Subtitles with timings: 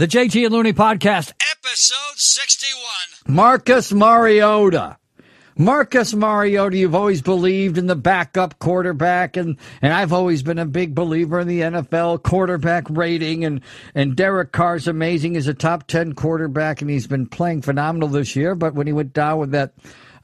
[0.00, 3.36] The JT and Looney Podcast, episode 61.
[3.36, 4.96] Marcus Mariota.
[5.58, 10.64] Marcus Mariota, you've always believed in the backup quarterback, and, and I've always been a
[10.64, 13.44] big believer in the NFL quarterback rating.
[13.44, 13.60] And,
[13.94, 15.34] and Derek Carr's amazing.
[15.34, 18.54] He's a top 10 quarterback, and he's been playing phenomenal this year.
[18.54, 19.74] But when he went down with that,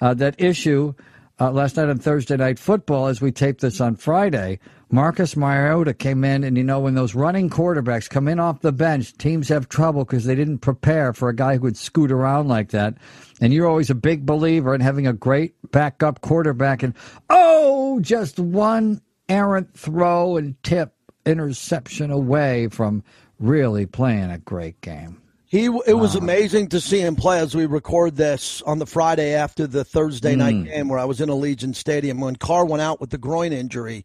[0.00, 0.95] uh, that issue
[1.38, 4.58] uh, last night on Thursday Night Football, as we taped this on Friday,
[4.88, 8.70] Marcus Mariota came in, and you know, when those running quarterbacks come in off the
[8.72, 12.46] bench, teams have trouble because they didn't prepare for a guy who would scoot around
[12.46, 12.94] like that.
[13.41, 16.82] And you're always a big believer in having a great backup quarterback.
[16.84, 16.94] And
[17.30, 20.92] oh, just one errant throw and tip
[21.27, 23.02] interception away from
[23.41, 25.20] really playing a great game.
[25.48, 29.32] He it was amazing to see him play as we record this on the Friday
[29.34, 30.38] after the Thursday Mm.
[30.38, 33.52] night game where I was in Allegiant Stadium when Carr went out with the groin
[33.52, 34.05] injury.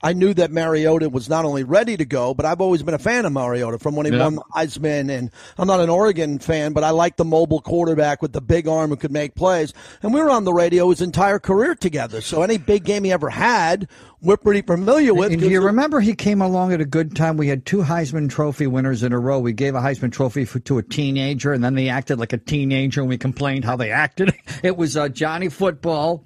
[0.00, 2.98] I knew that Mariota was not only ready to go, but I've always been a
[3.00, 4.20] fan of Mariota from when he Yeah.
[4.24, 5.10] won the Heisman.
[5.10, 8.68] And I'm not an Oregon fan, but I like the mobile quarterback with the big
[8.68, 9.72] arm who could make plays.
[10.02, 12.20] And we were on the radio his entire career together.
[12.20, 13.88] So any big game he ever had,
[14.22, 15.32] we're pretty familiar with.
[15.32, 17.36] And do you remember he came along at a good time?
[17.36, 19.40] We had two Heisman Trophy winners in a row.
[19.40, 22.38] We gave a Heisman Trophy for, to a teenager, and then they acted like a
[22.38, 24.32] teenager, and we complained how they acted.
[24.62, 26.24] It was uh, Johnny Football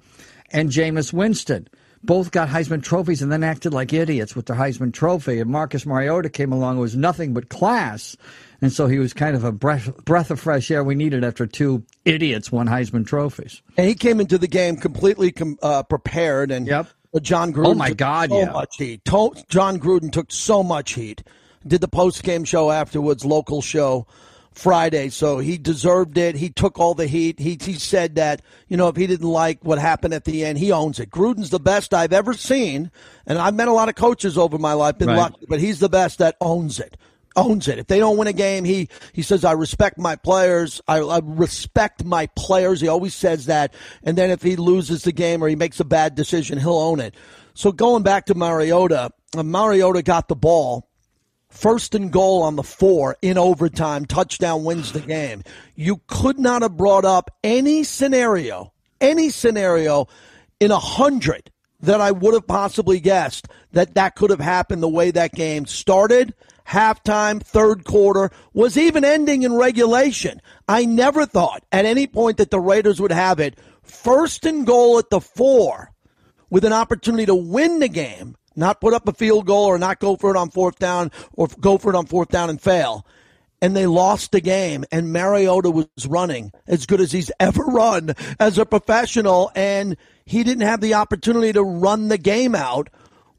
[0.51, 1.67] and Jameis Winston.
[2.03, 5.39] Both got Heisman trophies and then acted like idiots with their Heisman Trophy.
[5.39, 8.17] And Marcus Mariota came along, was nothing but class.
[8.61, 11.45] And so he was kind of a breath, breath of fresh air we needed after
[11.47, 13.61] two idiots won Heisman trophies.
[13.77, 16.51] And he came into the game completely com- uh, prepared.
[16.51, 16.87] And Yep.
[17.21, 17.67] Jon Gruden.
[17.67, 18.51] Oh, my took God, so yeah.
[18.51, 19.05] much heat.
[19.05, 21.23] To- Jon Gruden took so much heat.
[21.65, 24.07] Did the post game show afterwards, local show.
[24.55, 26.35] Friday, so he deserved it.
[26.35, 27.39] He took all the heat.
[27.39, 30.57] He he said that you know if he didn't like what happened at the end,
[30.57, 31.09] he owns it.
[31.09, 32.91] Gruden's the best I've ever seen,
[33.25, 35.17] and I've met a lot of coaches over my life, been Right.
[35.17, 36.97] lucky, but he's the best that owns it.
[37.35, 37.79] Owns it.
[37.79, 40.81] If they don't win a game, he he says I respect my players.
[40.87, 42.79] I, I respect my players.
[42.79, 43.73] He always says that.
[44.03, 46.99] And then if he loses the game or he makes a bad decision, he'll own
[46.99, 47.15] it.
[47.55, 50.87] So going back to Mariota, uh, Mariota got the ball
[51.53, 55.43] first and goal on the four in overtime, touchdown wins the game.
[55.75, 60.07] You could not have brought up any scenario, any scenario
[60.59, 64.89] in a hundred that I would have possibly guessed that that could have happened the
[64.89, 66.33] way that game started.
[66.67, 70.41] Halftime, third quarter, was even ending in regulation.
[70.67, 74.97] I never thought at any point that the Raiders would have it first and goal
[74.97, 75.91] at the four
[76.49, 79.99] with an opportunity to win the game, not put up a field goal or not
[79.99, 83.05] go for it on fourth down or go for it on fourth down and fail.
[83.61, 88.13] And they lost the game, and Mariota was running as good as he's ever run
[88.37, 92.89] as a professional, and he didn't have the opportunity to run the game out,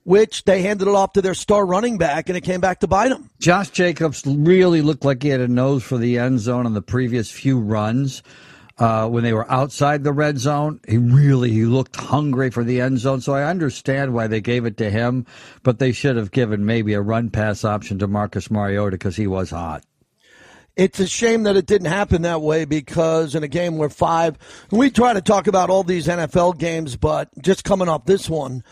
[0.04, 2.86] which they handed it off to their star running back, and it came back to
[2.86, 3.12] bite.
[3.38, 6.82] Josh Jacobs really looked like he had a nose for the end zone on the
[6.82, 8.22] previous few runs.
[8.76, 12.80] Uh, when they were outside the red zone, he really he looked hungry for the
[12.80, 13.20] end zone.
[13.20, 15.26] So I understand why they gave it to him,
[15.62, 19.28] but they should have given maybe a run pass option to Marcus Mariota because he
[19.28, 19.84] was hot.
[20.76, 24.36] It's a shame that it didn't happen that way because in a game where five,
[24.72, 28.64] we try to talk about all these NFL games, but just coming off this one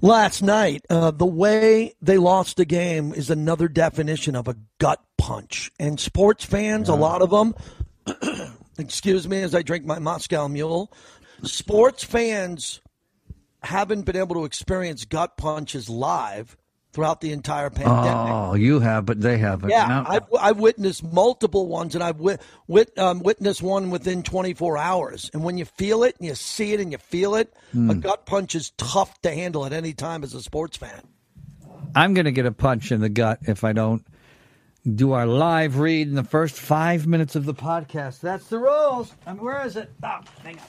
[0.00, 5.02] last night, uh, the way they lost the game is another definition of a gut
[5.18, 5.72] punch.
[5.80, 7.54] And sports fans, a lot of them,
[8.80, 10.92] excuse me as I drink my Moscow Mule,
[11.42, 12.80] sports fans
[13.62, 16.56] haven't been able to experience gut punches live
[16.92, 18.32] throughout the entire pandemic.
[18.32, 19.70] Oh, you have, but they haven't.
[19.70, 20.04] Yeah, No.
[20.08, 25.30] I've, I've witnessed multiple ones, and I've wit, wit, um, witnessed one within 24 hours.
[25.32, 27.54] And when you feel it, and you see it, and you feel it,
[27.90, 31.02] a gut punch is tough to handle at any time as a sports fan.
[31.94, 34.04] I'm going to get a punch in the gut if I don't
[34.86, 38.20] do our live read in the first five minutes of the podcast.
[38.20, 39.14] That's the rules.
[39.26, 39.90] Mean, where is it?
[40.02, 40.64] Oh, hang on.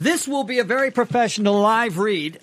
[0.00, 2.40] This will be a very professional live read,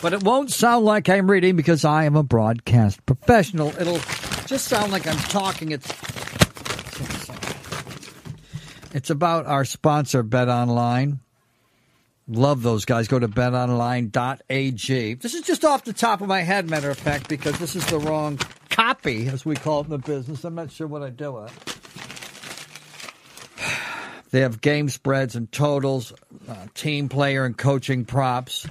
[0.00, 3.68] but it won't sound like I'm reading because I am a broadcast professional.
[3.80, 3.98] It'll
[4.46, 5.72] just sound like I'm talking.
[5.72, 5.88] It's
[8.94, 11.20] it's about our sponsor, Bet Online.
[12.28, 13.08] Love those guys.
[13.08, 15.14] Go to betonline.ag.
[15.14, 17.86] This is just off the top of my head, matter of fact, because this is
[17.86, 18.38] the wrong
[18.68, 20.44] copy, as we call it in the business.
[20.44, 21.74] I'm not sure what I do with it.
[24.30, 26.12] They have game spreads and totals,
[26.46, 28.66] uh, team player and coaching props.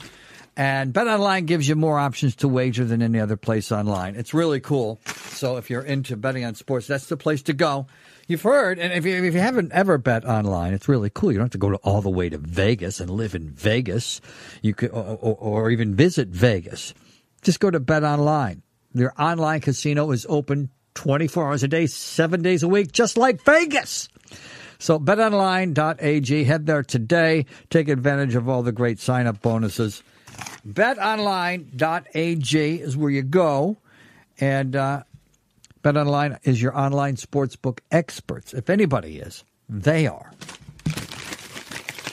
[0.56, 4.15] And BetOnline gives you more options to wager than any other place online.
[4.15, 5.00] It's really cool.
[5.06, 7.88] So if you're into betting on sports, that's the place to go.
[8.27, 11.31] You've heard, and if you, if you haven't ever bet online, it's really cool.
[11.31, 14.19] You don't have to go to all the way to Vegas and live in Vegas.
[14.62, 16.94] You could, or, or, or even visit Vegas.
[17.41, 18.63] Just go to Bet Online.
[18.94, 23.41] Their online casino is open 24 hours a day, seven days a week, just like
[23.44, 24.09] Vegas.
[24.79, 27.45] So betonline.ag, head there today.
[27.69, 30.03] Take advantage of all the great sign up bonuses.
[30.68, 33.77] BetOnline.ag is where you go.
[34.39, 35.01] And uh,
[35.88, 38.54] BetOnline is your online sportsbook experts.
[38.54, 40.34] If anybody is, they are.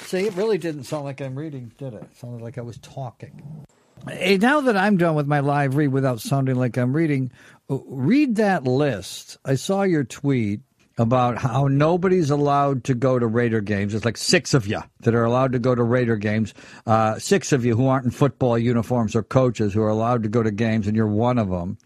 [0.04, 2.02] See, it really didn't sound like I'm reading, did it?
[2.02, 3.66] It sounded like I was talking.
[4.08, 7.32] Hey, now that I'm done with my live read without sounding like I'm reading,
[7.68, 9.38] uh, read that list.
[9.44, 10.60] I saw your tweet
[10.96, 13.92] about how nobody's allowed to go to Raider games.
[13.92, 16.54] It's like six of you that are allowed to go to Raider games.
[16.86, 20.28] Uh, six of you who aren't in football uniforms or coaches who are allowed to
[20.28, 21.76] go to games, and you're one of them.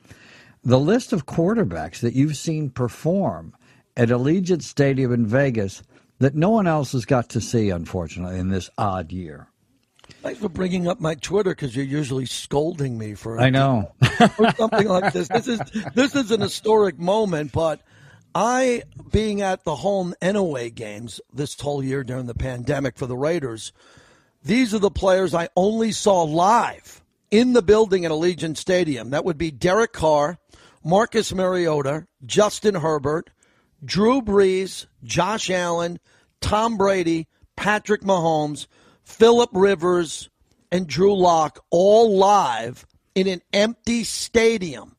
[0.69, 3.57] The list of quarterbacks that you've seen perform
[3.97, 5.83] at Allegiant Stadium in Vegas
[6.19, 9.49] that no one else has got to see, unfortunately, in this odd year.
[10.21, 13.95] Thanks for bringing up my Twitter because you're usually scolding me for I know
[14.39, 15.29] or something like this.
[15.29, 15.59] This is
[15.95, 17.81] this is an historic moment, but
[18.35, 23.07] I being at the home and away games this whole year during the pandemic for
[23.07, 23.73] the Raiders,
[24.45, 29.11] these are the players I only saw live in the building at Allegiant Stadium.
[29.11, 30.39] That would be Derek Carr,
[30.89, 33.29] Marcus Mariota, Justin Herbert,
[33.85, 36.01] Drew Brees, Josh Allen,
[36.41, 38.69] Tom Brady, Patrick Mahomes,
[39.05, 40.31] Philip Rivers,
[40.73, 44.97] and Drew Lock all live in an empty stadium.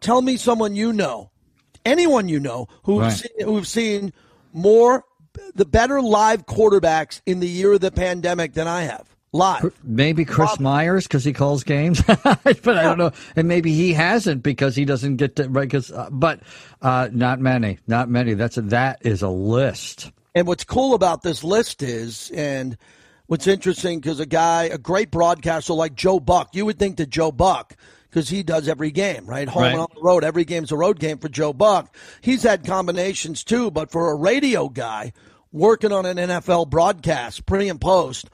[0.00, 1.30] Tell me someone you know,
[1.84, 3.12] anyone you know, who've, Right.
[3.12, 4.12] seen, who've seen
[4.52, 5.04] more,
[5.54, 9.09] the better live quarterbacks in the year of the pandemic than I have.
[9.32, 9.72] Live.
[9.84, 13.12] maybe Chris Myers because he calls games, but I don't know.
[13.36, 15.48] And maybe he hasn't because he doesn't get to.
[15.48, 16.40] Because, uh, but
[16.82, 18.34] uh, not many, not many.
[18.34, 20.10] That's a, that is a list.
[20.34, 22.76] And what's cool about this list is, and
[23.26, 27.10] what's interesting, because a guy, a great broadcaster like Joe Buck, you would think that
[27.10, 27.76] Joe Buck,
[28.08, 29.48] because he does every game, right?
[29.48, 29.72] Home Right.
[29.72, 31.94] and on the road, every game's a road game for Joe Buck.
[32.20, 35.12] He's had combinations too, but for a radio guy
[35.52, 38.28] working on an NFL broadcast, pre and post,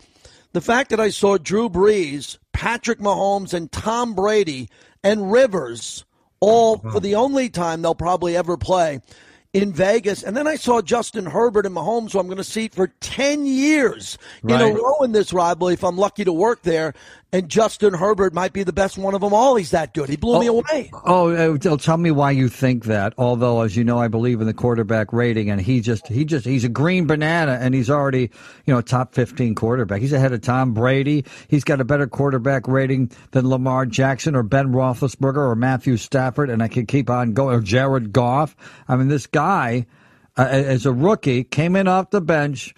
[0.56, 4.70] the fact that I saw Drew Brees, Patrick Mahomes, and Tom Brady
[5.05, 6.06] and Rivers
[6.41, 6.93] all uh-huh.
[6.93, 9.00] for the only time they'll probably ever play
[9.53, 10.23] in Vegas.
[10.23, 13.44] And then I saw Justin Herbert and Mahomes, who I'm going to see for 10
[13.44, 16.94] years in a row in this rivalry if I'm lucky to work there.
[17.32, 19.56] And Justin Herbert might be the best one of them all.
[19.56, 20.08] He's that good.
[20.08, 20.90] He blew me away.
[21.05, 23.14] Oh, uh, tell- tell me why you think that.
[23.19, 26.44] Although, as you know, I believe in the quarterback rating, and he just he just
[26.46, 28.31] he's a green banana, and he's already
[28.64, 30.00] you know top fifteen quarterback.
[30.00, 31.25] He's ahead of Tom Brady.
[31.49, 36.49] He's got a better quarterback rating than Lamar Jackson or Ben Roethlisberger or Matthew Stafford,
[36.49, 37.56] and I could keep on going.
[37.56, 38.55] Or Jared Goff.
[38.87, 39.87] I mean, this guy
[40.38, 42.73] uh, as a rookie came in off the bench,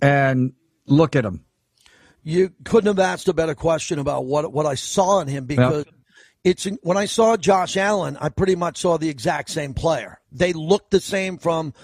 [0.00, 0.54] and
[0.86, 1.44] look at him.
[2.22, 5.84] You couldn't have asked a better question about what what I saw in him because
[6.44, 10.20] it's when I saw Josh Allen, I pretty much saw the exact same player.
[10.32, 11.74] They looked the same from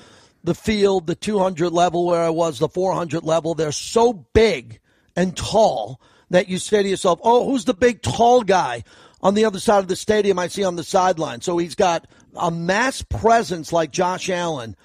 [0.44, 3.54] the field, the 200 level where I was, the 400 level.
[3.54, 4.80] They're so big
[5.14, 6.00] and tall
[6.30, 8.84] that you say to yourself, "Oh, who's the big tall guy?"
[9.22, 11.40] On the other side of the stadium, I see on the sideline.
[11.40, 14.76] So he's got a mass presence like Josh Allen,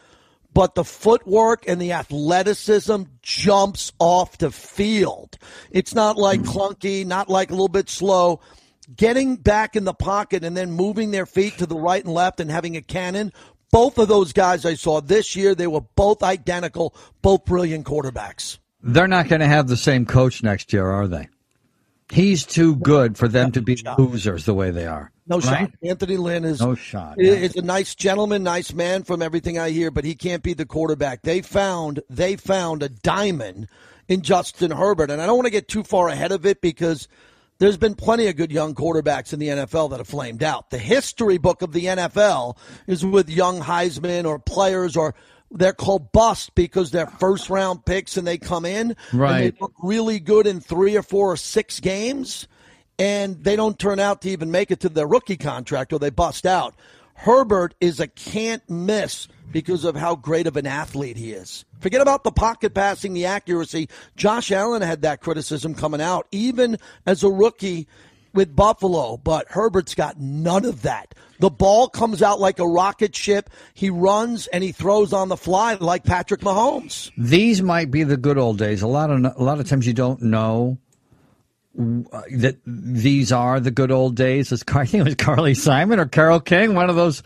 [0.53, 5.37] but the footwork and the athleticism jumps off the field.
[5.71, 6.47] It's not like hmm.
[6.47, 8.41] clunky, not like a little bit slow.
[8.93, 12.39] Getting back in the pocket and then moving their feet to the right and left
[12.39, 13.31] and having a cannon.
[13.71, 18.57] Both of those guys I saw this year, they were both identical, both brilliant quarterbacks.
[18.83, 21.29] They're not going to have the same coach next year, are they?
[22.11, 25.11] He's too good for them to be losers the way they are.
[25.27, 25.71] No shot.
[25.81, 27.15] Anthony Lynn is No shot.
[27.19, 30.65] is a nice gentleman, nice man from everything I hear, but he can't be the
[30.65, 31.21] quarterback.
[31.21, 33.67] They found they found a diamond
[34.09, 37.07] in Justin Herbert, and I don't want to get too far ahead of it because
[37.59, 40.69] there's been plenty of good young quarterbacks in the NFL that have flamed out.
[40.69, 45.15] The history book of the NFL is with young Heisman or players or
[45.51, 49.53] they're called bust because they're first round picks and they come in and Right.
[49.53, 52.47] they look really good in three or four or six games
[52.97, 56.09] and they don't turn out to even make it to their rookie contract or they
[56.09, 56.75] bust out.
[57.15, 61.65] Herbert is a can't miss because of how great of an athlete he is.
[61.79, 63.89] Forget about the pocket passing, the accuracy.
[64.15, 67.87] Josh Allen had that criticism coming out, even as a rookie
[68.33, 71.13] with Buffalo, but Herbert's got none of that.
[71.39, 73.49] The ball comes out like a rocket ship.
[73.73, 77.11] He runs and he throws on the fly like Patrick Mahomes.
[77.17, 78.83] These might be the good old days.
[78.83, 80.77] A lot of a lot of times you don't know
[81.79, 84.51] uh, that these are the good old days.
[84.51, 87.23] As I think it was Carly Simon or Carole King, one of those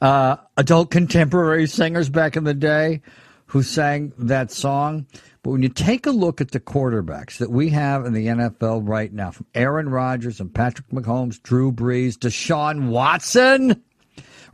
[0.00, 3.02] uh, adult contemporary singers back in the day,
[3.48, 5.06] who sang that song.
[5.42, 8.86] But when you take a look at the quarterbacks that we have in the NFL
[8.86, 13.82] right now, from Aaron Rodgers and Patrick Mahomes, Drew Brees, Deshaun Watson,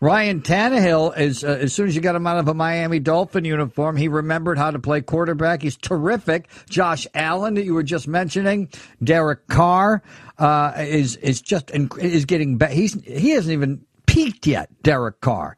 [0.00, 3.44] Ryan Tannehill, is, uh, as soon as you got him out of a Miami Dolphin
[3.44, 5.62] uniform, he remembered how to play quarterback.
[5.62, 6.48] He's terrific.
[6.68, 8.68] Josh Allen, that you were just mentioning,
[9.02, 10.02] Derek Carr
[10.38, 12.74] uh, is is just is getting better.
[12.74, 14.70] He's he hasn't even peaked yet.
[14.82, 15.56] Derek Carr.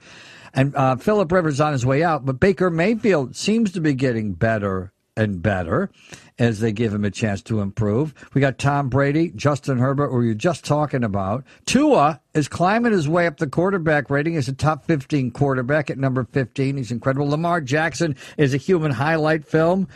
[0.56, 4.32] And uh, Philip Rivers on his way out, but Baker Mayfield seems to be getting
[4.32, 5.90] better and better
[6.38, 8.14] as they give him a chance to improve.
[8.34, 11.44] We got Tom Brady, Justin Herbert, who you're just talking about.
[11.64, 15.98] Tua is climbing his way up the quarterback rating as a top 15 quarterback at
[15.98, 16.76] number 15.
[16.76, 17.28] He's incredible.
[17.28, 19.88] Lamar Jackson is a human highlight film.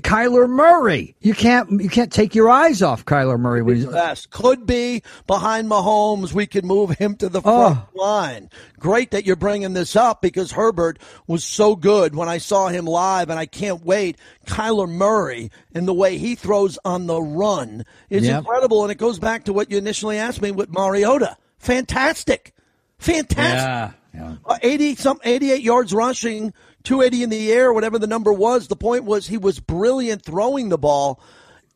[0.00, 1.14] Kyler Murray.
[1.20, 4.30] You can't you can't take your eyes off Kyler Murray when he's best.
[4.30, 6.32] Could be behind Mahomes.
[6.32, 7.88] We could move him to the front oh.
[7.94, 8.48] line.
[8.78, 12.86] Great that you're bringing this up because Herbert was so good when I saw him
[12.86, 14.16] live, and I can't wait.
[14.46, 18.38] Kyler Murray and the way he throws on the run is yep.
[18.38, 21.36] incredible, and it goes back to what you initially asked me with Mariota.
[21.58, 22.54] Fantastic,
[22.98, 23.96] fantastic.
[24.14, 24.36] Yeah, yeah.
[24.44, 26.52] Uh, Eighty some, eighty-eight yards rushing
[26.84, 28.68] 280 in the air, whatever the number was.
[28.68, 31.20] The point was he was brilliant throwing the ball.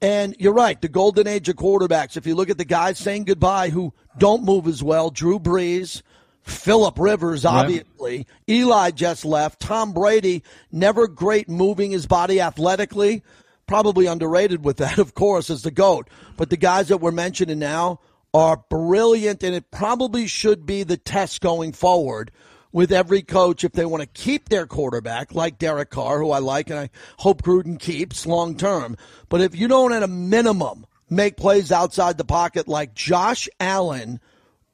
[0.03, 2.17] And you're right, the golden age of quarterbacks.
[2.17, 6.03] If you look at the guys saying goodbye who don't move as well, Drew Brees,
[6.43, 8.19] Philip Rivers, obviously.
[8.19, 8.27] Right.
[8.49, 9.61] Eli just left.
[9.61, 13.23] Tom Brady, never great moving his body athletically.
[13.67, 16.09] Probably underrated with that, of course, as the GOAT.
[16.37, 18.01] But the guys that we're mentioning now
[18.35, 22.31] are brilliant, and it probably should be the test going forward
[22.77, 26.41] with every coach if they want to keep their quarterback, like Derek Carr, who I
[26.41, 28.99] like and I hope Gruden keeps long term.
[29.31, 34.21] But if you don't, at a minimum, make plays outside the pocket like Josh Allen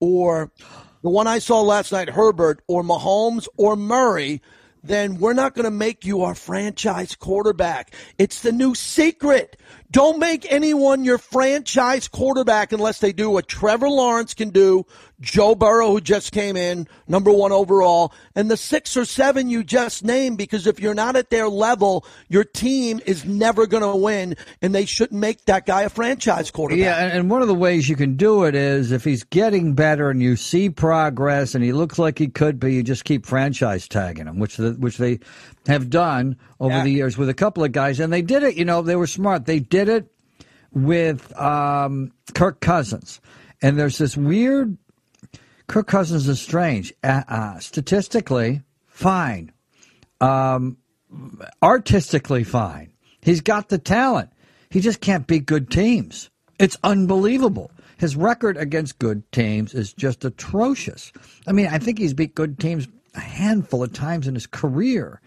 [0.00, 0.50] or
[1.02, 4.42] the one I saw last night, Herbert or Mahomes or Murray,
[4.82, 7.94] then we're not going to make you our franchise quarterback.
[8.18, 9.56] It's the new secret.
[9.92, 14.86] Don't make anyone your franchise quarterback unless they do what Trevor Lawrence can do,
[15.22, 19.62] Joe Burrow, who just came in, number one overall, and the six or seven you
[19.62, 23.96] just named, because if you're not at their level, your team is never going to
[23.96, 26.84] win, and they shouldn't make that guy a franchise quarterback.
[26.84, 30.10] Yeah, and one of the ways you can do it is if he's getting better
[30.10, 33.86] and you see progress and he looks like he could be, you just keep franchise
[33.86, 35.20] tagging him, which the, which they
[35.68, 36.82] have done over yeah.
[36.82, 38.56] the years with a couple of guys, and they did it.
[38.56, 39.46] You know, they were smart.
[39.46, 40.12] They did it
[40.72, 43.20] with um, Kirk Cousins,
[43.62, 44.76] and there's this weird.
[45.72, 46.92] Kirk Cousins is strange.
[47.02, 49.50] Uh, uh, statistically, fine.
[50.20, 50.76] Um,
[51.62, 52.92] artistically, fine.
[53.22, 54.28] He's got the talent.
[54.68, 56.28] He just can't beat good teams.
[56.58, 57.70] It's unbelievable.
[57.96, 61.10] His record against good teams is just atrocious.
[61.46, 65.22] I mean, I think he's beat good teams a handful of times in his career.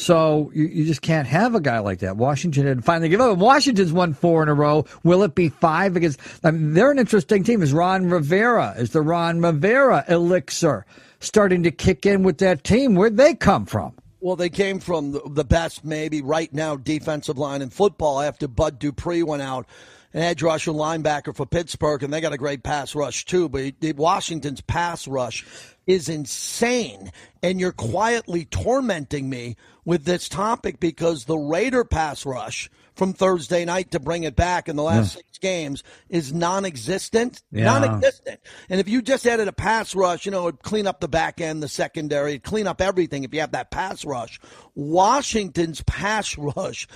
[0.00, 2.16] So you, you, just can't have a guy like that.
[2.16, 3.36] Washington had finally give up.
[3.36, 4.86] Washington's won four in a row.
[5.04, 7.62] Will it be five Because I mean, they're an interesting team.
[7.62, 8.74] Is Ron Rivera?
[8.78, 10.86] Is the Ron Rivera elixir
[11.20, 12.94] starting to kick in with that team?
[12.94, 13.92] Where'd they come from?
[14.20, 18.78] Well, they came from the best, maybe right now, defensive line in football after Bud
[18.78, 19.66] Dupree went out
[20.14, 23.48] edge rusher linebacker for Pittsburgh, and they got a great pass rush too.
[23.48, 25.46] But Washington's pass rush
[25.86, 27.12] is insane,
[27.42, 33.64] and you're quietly tormenting me with this topic because the Raider pass rush from Thursday
[33.64, 35.22] night to bring it back in the last yeah.
[35.22, 37.42] six games is non-existent.
[37.50, 37.64] Yeah.
[37.64, 38.40] Non-existent.
[38.68, 41.40] And if you just added a pass rush, you know, it'd clean up the back
[41.40, 44.38] end, the secondary, clean up everything if you have that pass rush.
[44.74, 46.86] Washington's pass rush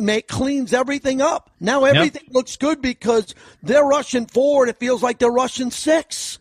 [0.00, 1.50] make cleans everything up.
[1.60, 2.34] Now everything yep.
[2.34, 4.68] looks good because they're rushing forward.
[4.68, 6.39] It feels like they're rushing six.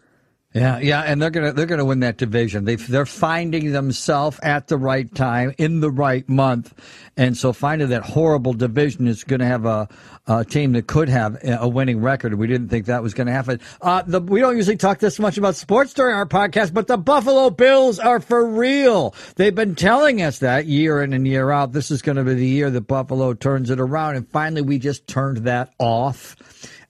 [0.60, 2.66] Yeah, yeah, and they're gonna they're gonna win that division.
[2.66, 6.74] They they're finding themselves at the right time in the right month,
[7.16, 9.88] and so finding that horrible division is going to have a,
[10.28, 12.34] a team that could have a winning record.
[12.34, 13.62] We didn't think that was going to happen.
[13.82, 16.98] Uh, the, we don't usually talk this much about sports during our podcast, but the
[16.98, 19.16] Buffalo Bills are for real.
[19.38, 21.72] They've been telling us that year in and year out.
[21.72, 24.78] This is going to be the year that Buffalo turns it around, and finally we
[24.78, 26.36] just turned that off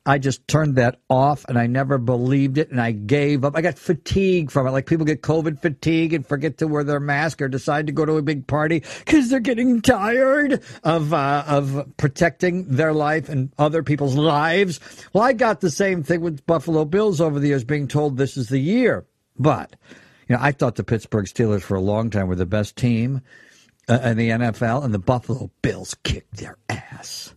[0.10, 3.56] I just turned that off and I never believed it and I gave up.
[3.56, 4.72] I got fatigue from it.
[4.72, 8.06] Like people get COVID fatigue and forget to wear their mask or decide to go
[8.06, 13.54] to a big party because they're getting tired of, uh, of protecting their life and
[13.60, 14.80] other people's lives.
[15.14, 18.36] Well, I got the same thing with Buffalo Bills over the years being told this
[18.36, 19.06] is the year.
[19.38, 19.76] But,
[20.28, 23.22] you know, I thought the Pittsburgh Steelers for a long time were the best team
[23.88, 27.36] uh, in the NFL and the Buffalo Bills kicked their ass.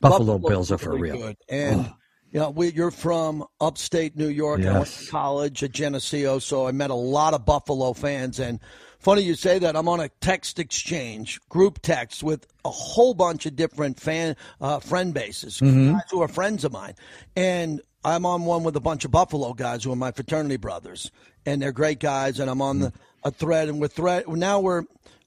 [0.00, 1.16] Buffalo, Buffalo Bills are for real.
[1.16, 1.36] Good.
[1.48, 1.96] And oh
[2.34, 4.60] Yeah, we, you're from upstate New York.
[4.60, 8.40] I went to college at Geneseo, so I met a lot of Buffalo fans.
[8.40, 8.58] And
[8.98, 9.76] funny you say that.
[9.76, 14.80] I'm on a text exchange, group text with a whole bunch of different fan uh,
[14.80, 16.94] friend bases, guys who are friends of mine.
[17.36, 21.12] And I'm on one with a bunch of Buffalo guys who are my fraternity brothers,
[21.46, 22.40] and they're great guys.
[22.40, 24.82] And I'm on the, a thread, and we're thread now we're.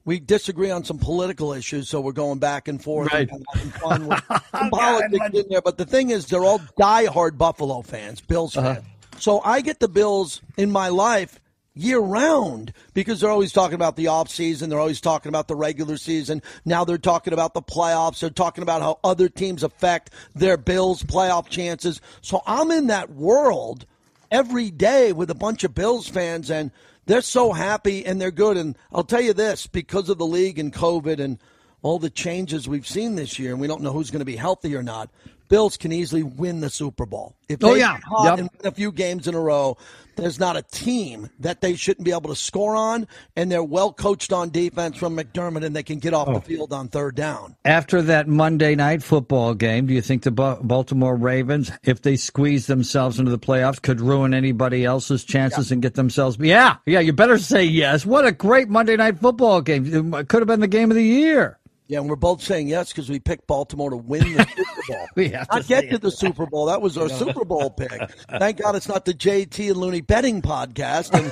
[0.08, 3.28] We disagree on some political issues, so we're going back and forth Right.
[3.30, 5.60] and having fun with some politics in there.
[5.60, 8.76] But the thing is, they're all diehard Buffalo fans, Bills uh-huh.
[8.76, 8.86] fans.
[9.18, 11.38] So I get the Bills in my life
[11.74, 14.70] year round because they're always talking about the off season.
[14.70, 16.40] They're always talking about the regular season.
[16.64, 18.20] Now they're talking about the playoffs.
[18.20, 22.00] They're talking about how other teams affect their Bills playoff chances.
[22.22, 23.84] So I'm in that world
[24.30, 26.70] every day with a bunch of Bills fans and
[27.08, 28.56] they're so happy and they're good.
[28.56, 31.38] And I'll tell you this because of the league and COVID and
[31.82, 34.36] all the changes we've seen this year, and we don't know who's going to be
[34.36, 35.10] healthy or not.
[35.48, 37.34] Bills can easily win the Super Bowl.
[37.48, 37.98] If oh, they Oh, yeah.
[38.24, 38.38] Yep.
[38.38, 39.76] and win a few games in a row,
[40.16, 43.92] there's not a team that they shouldn't be able to score on, and they're well
[43.92, 46.34] coached on defense from McDermott, and they can get off Oh.
[46.34, 47.54] the field on third down.
[47.64, 52.66] After that Monday night football game, do you think the Baltimore Ravens, if they squeeze
[52.66, 56.36] themselves into the playoffs, could ruin anybody else's chances and get themselves?
[56.40, 57.00] Yeah, yeah.
[57.00, 58.04] You better say yes.
[58.04, 60.12] What a great Monday night football game!
[60.14, 61.57] It could have been the game of the year.
[61.88, 65.06] Yeah, and we're both saying yes because we picked Baltimore to win the Super Bowl.
[65.16, 66.66] We have to not get say to the Super Bowl.
[66.66, 67.90] That was our Super Bowl pick.
[68.38, 71.26] Thank God it's not the JT and Looney betting podcast and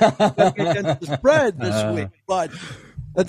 [0.59, 1.93] against the spread this Uh.
[1.95, 2.09] week.
[2.27, 2.51] But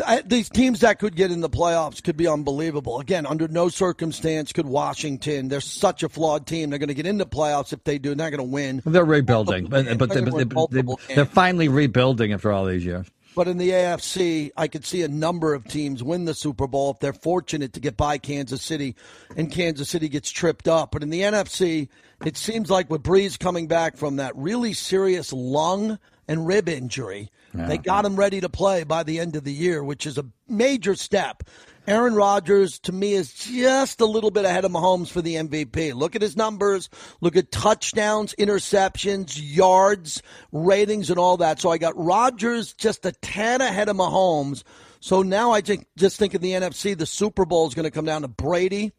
[0.06, 3.00] I, these teams that could get in the playoffs could be unbelievable.
[3.00, 5.48] Again, under no circumstance could Washington.
[5.48, 6.70] They're such a flawed team.
[6.70, 8.10] They're going to get into the playoffs if they do.
[8.10, 8.82] They're not going to win.
[8.86, 10.82] They're rebuilding, but, but, they, but they,
[11.16, 13.08] they're finally rebuilding after all these years.
[13.38, 16.89] But in the AFC, I could see a number of teams win the Super Bowl
[16.89, 18.96] if they're fortunate to get by Kansas City
[19.36, 20.89] and Kansas City gets tripped up.
[20.89, 21.88] But in the NFC,
[22.25, 27.29] it seems like with Brees coming back from that really serious lung and rib injury,
[27.66, 30.26] they got him ready to play by the end of the year, which is a
[30.48, 31.44] major step.
[31.88, 35.94] Aaron Rodgers, to me, is just a little bit ahead of Mahomes for the MVP.
[35.94, 36.90] Look at his numbers.
[37.22, 40.22] Look at touchdowns, interceptions, yards,
[40.52, 41.62] ratings, and all that.
[41.62, 44.64] So I got Rodgers just a tad ahead of Mahomes.
[45.00, 48.06] So now I just think of the NFC, the Super Bowl is going to come
[48.06, 48.91] down to Brady,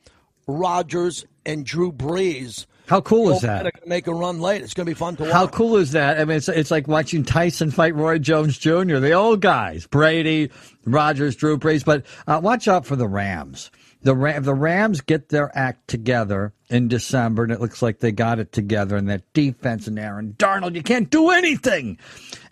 [0.46, 2.64] Rodgers, and Drew Brees.
[2.88, 3.62] How cool is They're that?
[3.62, 4.62] going to make a run late.
[4.62, 5.32] It's going to be fun to watch.
[5.32, 6.18] How cool is that?
[6.18, 10.50] I mean, it's, it's like watching Tyson fight Roy Jones Jr., the old guys, Brady,
[10.86, 11.84] Rodgers, Drew Brees.
[11.84, 13.70] But uh, watch out for the Rams.
[14.02, 18.12] The, Ram, the Rams get their act together in December, and it looks like they
[18.12, 18.96] got it together.
[18.96, 21.98] And that defense and Aaron Donald, you can't do anything.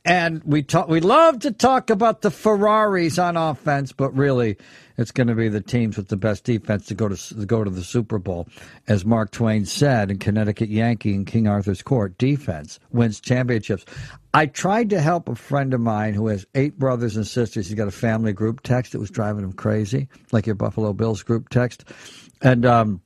[0.04, 4.56] And we talk, we love to talk about the Ferraris on offense, but really,
[4.98, 7.64] it's going to be the teams with the best defense to go to to go
[7.64, 8.48] to the Super Bowl,
[8.88, 12.16] as Mark Twain said in Connecticut Yankee and King Arthur's Court.
[12.18, 13.84] Defense wins championships.
[14.34, 17.68] I tried to help a friend of mine who has eight brothers and sisters.
[17.68, 21.22] He's got a family group text that was driving him crazy, like your Buffalo Bills
[21.22, 21.84] group text,
[22.42, 23.00] and um,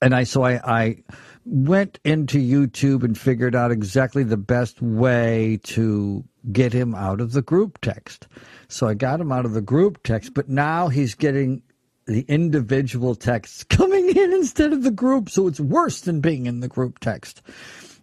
[0.00, 0.96] and I so I, I
[1.44, 7.32] went into YouTube and figured out exactly the best way to get him out of
[7.32, 8.26] the group text.
[8.68, 11.62] So I got him out of the group text, but now he's getting
[12.06, 16.60] the individual texts coming in instead of the group, so it's worse than being in
[16.60, 17.42] the group text.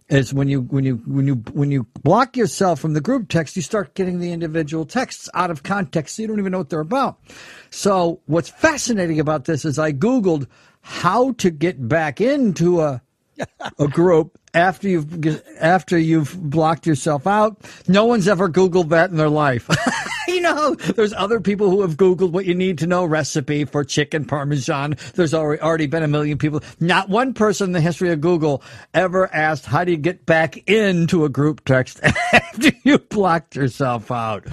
[0.08, 3.56] Is when you when you when you when you block yourself from the group text,
[3.56, 6.68] you start getting the individual texts out of context, so you don't even know what
[6.68, 7.18] they're about.
[7.70, 10.48] So what's fascinating about this is I googled
[10.82, 13.00] how to get back into a
[13.78, 17.56] a group after you've after you've blocked yourself out.
[17.88, 19.68] No one's ever Googled that in their life.
[20.28, 23.84] you know, there's other people who have Googled what you need to know recipe for
[23.84, 24.96] chicken parmesan.
[25.14, 26.62] There's already already been a million people.
[26.80, 30.68] Not one person in the history of Google ever asked how do you get back
[30.68, 32.00] into a group text
[32.32, 34.46] after you blocked yourself out.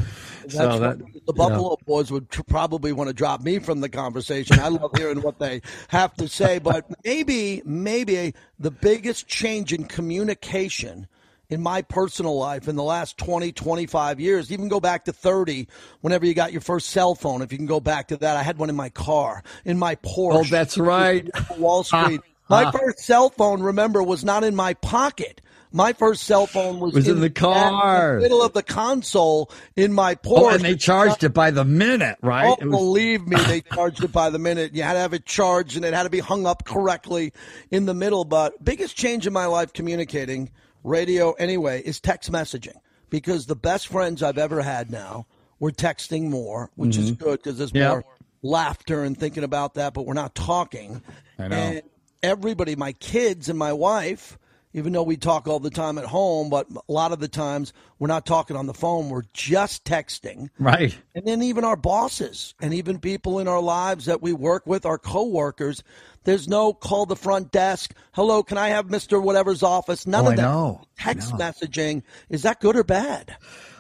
[0.58, 3.90] That's so that, the Buffalo boys would tr- probably want to drop me from the
[3.90, 4.60] conversation.
[4.60, 9.86] I love hearing what they have to say, but maybe, maybe the biggest change in
[9.86, 11.08] communication
[11.50, 15.68] in my personal life in the last 20, 25 years, even go back to 30,
[16.02, 18.38] whenever you got your first cell phone, if you can go back to that.
[18.38, 20.36] I had one in my car, in my oh, Porsche.
[20.36, 21.28] Oh, that's right.
[21.58, 22.22] Wall Street.
[22.50, 22.72] My ah.
[22.72, 25.40] first cell phone, remember, was not in my pocket.
[25.72, 28.14] My first cell phone was, Was in the car.
[28.14, 30.38] in the middle of the console in my Porsche.
[30.40, 32.48] Oh, and they charged it by the minute, right?
[32.60, 34.74] Oh, was- believe me, they charged it by the minute.
[34.74, 37.34] You had to have it charged, and it had to be hung up correctly
[37.70, 38.26] in the middle.
[38.26, 40.50] But biggest change in my life communicating
[40.84, 42.78] radio anyway is text messaging
[43.12, 45.28] because the best friends I've ever had now
[45.60, 47.88] we're texting more, which is good because there's Mm-hmm.
[47.90, 48.04] More
[48.42, 51.04] laughter and thinking about that, but we're not talking.
[51.38, 51.56] I know.
[51.56, 51.82] And
[52.24, 54.39] everybody, my kids and my wife,
[54.74, 57.74] even though we talk all the time at home, but a lot of the times
[57.98, 60.50] we're not talking on the phone, we're just texting.
[60.60, 60.96] Right.
[61.16, 64.86] And then even our bosses and even people in our lives that we work with,
[64.86, 65.84] our coworkers,
[66.24, 67.94] there's no call the front desk.
[68.12, 69.22] Hello, can I have Mr.
[69.22, 70.06] Whatever's office?
[70.06, 70.48] None Oh, of I that.
[70.48, 72.04] I Text messaging.
[72.30, 73.36] Is that good or bad?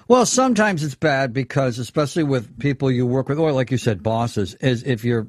[0.07, 4.01] Well, sometimes it's bad because, especially with people you work with, or like you said,
[4.01, 5.27] bosses, is if you're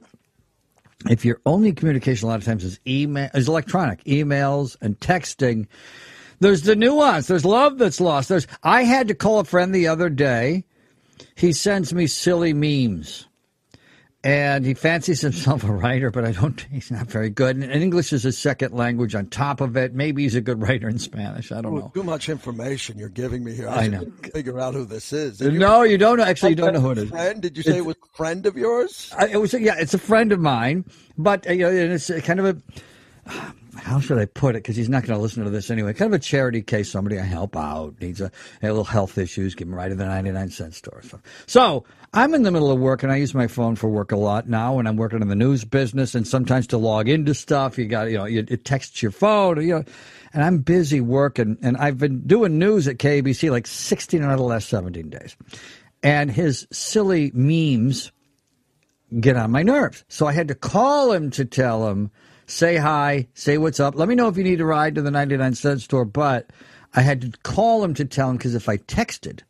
[1.09, 5.67] if your only communication a lot of times is email, is electronic emails and texting.
[6.41, 7.27] There's the nuance.
[7.27, 8.29] There's love that's lost.
[8.29, 8.47] There's.
[8.63, 10.65] I had to call a friend the other day.
[11.37, 13.27] He sends me silly memes.
[14.23, 16.61] And he fancies himself a writer, but I don't.
[16.71, 17.57] He's not very good.
[17.57, 19.15] And English is his second language.
[19.15, 21.51] On top of it, maybe he's a good writer in Spanish.
[21.51, 21.91] I don't know.
[21.95, 23.69] Too much information you're giving me here.
[23.69, 24.31] I should know.
[24.35, 25.39] Figure out who this is.
[25.39, 26.25] Did No, you don't know.
[26.25, 27.09] Actually, you don't know who it is.
[27.09, 27.41] Friend?
[27.41, 29.11] Did you say it was a friend of yours?
[29.17, 30.85] I, it was yeah, it's a friend of mine,
[31.17, 32.63] but uh, you know, and it's kind of a
[33.81, 34.63] how should I put it?
[34.63, 35.93] Because he's not going to listen to this anyway.
[35.93, 36.91] Kind of a charity case.
[36.91, 38.31] Somebody I help out needs a,
[38.63, 39.55] a little health issues.
[39.55, 41.03] Give him right to the ninety nine cent store.
[41.03, 44.13] So, so I'm in the middle of work, and I use my phone for work
[44.13, 44.79] a lot now.
[44.79, 48.11] And I'm working in the news business, and sometimes to log into stuff, you got
[48.11, 49.85] you know, you, it texts your phone, you know.
[50.33, 54.39] And I'm busy working, and I've been doing news at KABC like 16 out of
[54.39, 55.37] the last 17 days.
[56.03, 58.13] And his silly memes
[59.19, 60.05] get on my nerves.
[60.09, 62.11] So I had to call him to tell him,
[62.51, 63.95] say hi, say what's up.
[63.95, 66.05] Let me know if you need a ride to the 99 cent store.
[66.05, 66.51] But
[66.95, 69.41] I had to call him to tell him because if I texted,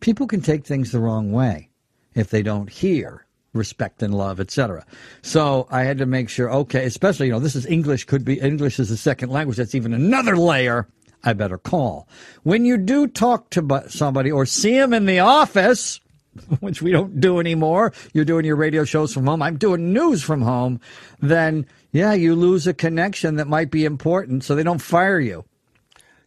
[0.00, 1.70] people can take things the wrong way
[2.14, 4.84] if they don't hear respect and love, etc.
[5.22, 8.38] So I had to make sure, okay, especially, you know, this is English, could be
[8.38, 9.56] English is a second language.
[9.56, 10.86] That's even another layer.
[11.24, 12.06] I better call.
[12.42, 16.00] When you do talk to somebody or see them in the office,
[16.60, 17.92] which we don't do anymore.
[18.12, 19.42] You're doing your radio shows from home.
[19.42, 20.80] I'm doing news from home.
[21.20, 25.44] Then, yeah, you lose a connection that might be important, so they don't fire you.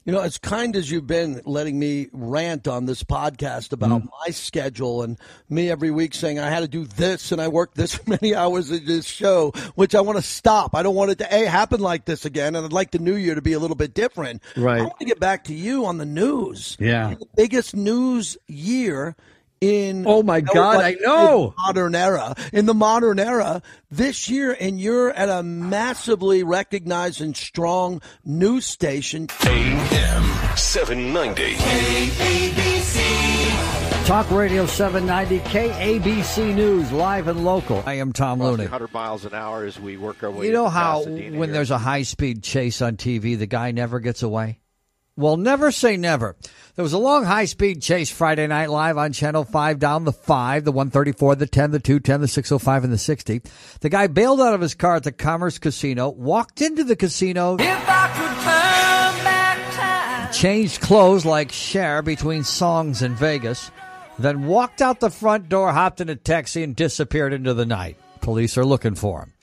[0.05, 4.07] You know, as kind as you've been letting me rant on this podcast about Mm-hmm.
[4.25, 7.75] my schedule and me every week saying I had to do this and I worked
[7.75, 10.73] this many hours in this show, which I want to stop.
[10.73, 13.13] I don't want it to a happen like this again, and I'd like the new
[13.15, 14.41] year to be a little bit different.
[14.57, 14.79] Right.
[14.79, 16.75] I want to get back to you on the news.
[16.79, 17.13] Yeah.
[17.13, 19.15] The biggest news year
[19.61, 21.53] in Oh, my God, what- I know.
[21.57, 27.35] modern era in the modern era this year and you're at a massively recognized and
[27.35, 31.57] strong news station AM 790.
[34.05, 37.83] Talk Radio 790 KABC News, live and local.
[37.85, 38.63] I am Tom Looney.
[38.63, 40.47] 100 miles an hour as we work our way.
[40.47, 41.53] You know how Pasadena when here.
[41.53, 44.58] there's a high speed chase on TV, the guy never gets away?
[45.19, 46.37] Well, never say never.
[46.77, 50.13] There was a long high speed chase Friday night live on Channel 5 down the
[50.13, 53.41] 5, the 134, the 10, the 210, the 605, and the 60.
[53.81, 57.57] The guy bailed out of his car at the Commerce Casino, walked into the casino,
[60.31, 63.71] changed clothes like Cher between songs in Vegas,
[64.17, 67.97] then walked out the front door, hopped in a taxi, and disappeared into the night.
[68.21, 69.33] Police are looking for him.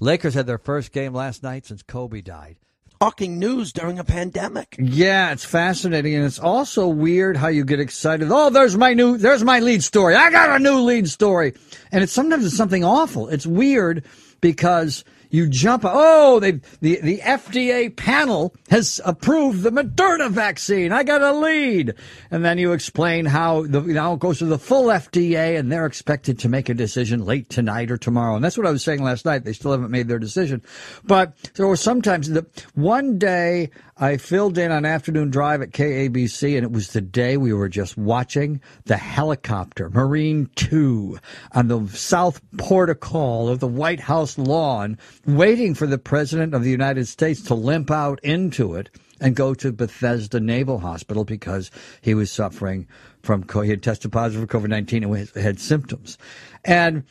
[0.00, 2.56] Lakers had their first game last night since Kobe died.
[3.00, 4.76] Talking news during a pandemic.
[4.78, 8.28] Yeah, it's fascinating, and it's also weird how you get excited.
[8.30, 10.14] Oh, there's my new, there's my lead story.
[10.14, 11.54] I got a new lead story,
[11.92, 13.28] and it's sometimes it's something awful.
[13.28, 14.04] It's weird
[14.40, 15.82] because you jump.
[15.86, 20.92] Oh, they the the FDA panel has approved the Moderna vaccine.
[20.92, 21.94] I got a lead,
[22.30, 25.86] and then you explain how the now it goes to the full FDA, and they're
[25.86, 28.36] expected to make a decision late tonight or tomorrow.
[28.36, 29.44] And that's what I was saying last night.
[29.44, 30.62] They still haven't made their decision,
[31.04, 36.64] but were sometimes the one day I filled in on afternoon drive at KABC, and
[36.64, 41.18] it was the day we were just watching the helicopter Marine Two
[41.50, 46.70] on the south portico of the White House lawn, waiting for the President of the
[46.70, 48.88] United States to limp out into it
[49.20, 52.86] and go to Bethesda Naval Hospital because he was suffering
[53.24, 56.18] from he had tested positive for COVID nineteen and had symptoms,
[56.64, 57.02] and.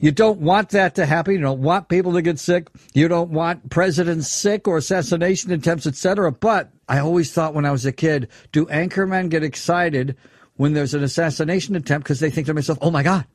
[0.00, 1.34] You don't want that to happen.
[1.34, 2.68] You don't want people to get sick.
[2.94, 6.32] You don't want presidents sick or assassination attempts, etc.
[6.32, 10.16] But I always thought when I was a kid, do anchormen get excited
[10.56, 13.26] when there's an assassination attempt because they think to themselves, "Oh my God,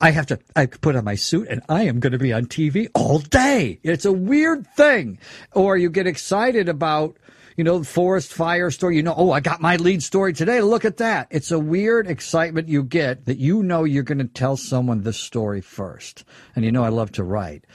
[0.00, 2.46] I have to I put on my suit and I am going to be on
[2.46, 5.18] TV all day." It's a weird thing.
[5.52, 7.16] Or you get excited about
[7.60, 8.96] you know, the forest fire story.
[8.96, 10.62] You know, oh, I got my lead story today.
[10.62, 11.28] Look at that.
[11.30, 15.18] It's a weird excitement you get that you know you're going to tell someone this
[15.18, 16.24] story first.
[16.56, 17.66] And you know, I love to write.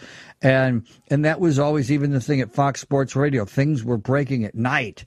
[0.42, 3.46] And, and that was always even the thing at Fox Sports Radio.
[3.46, 5.06] Things were breaking at night.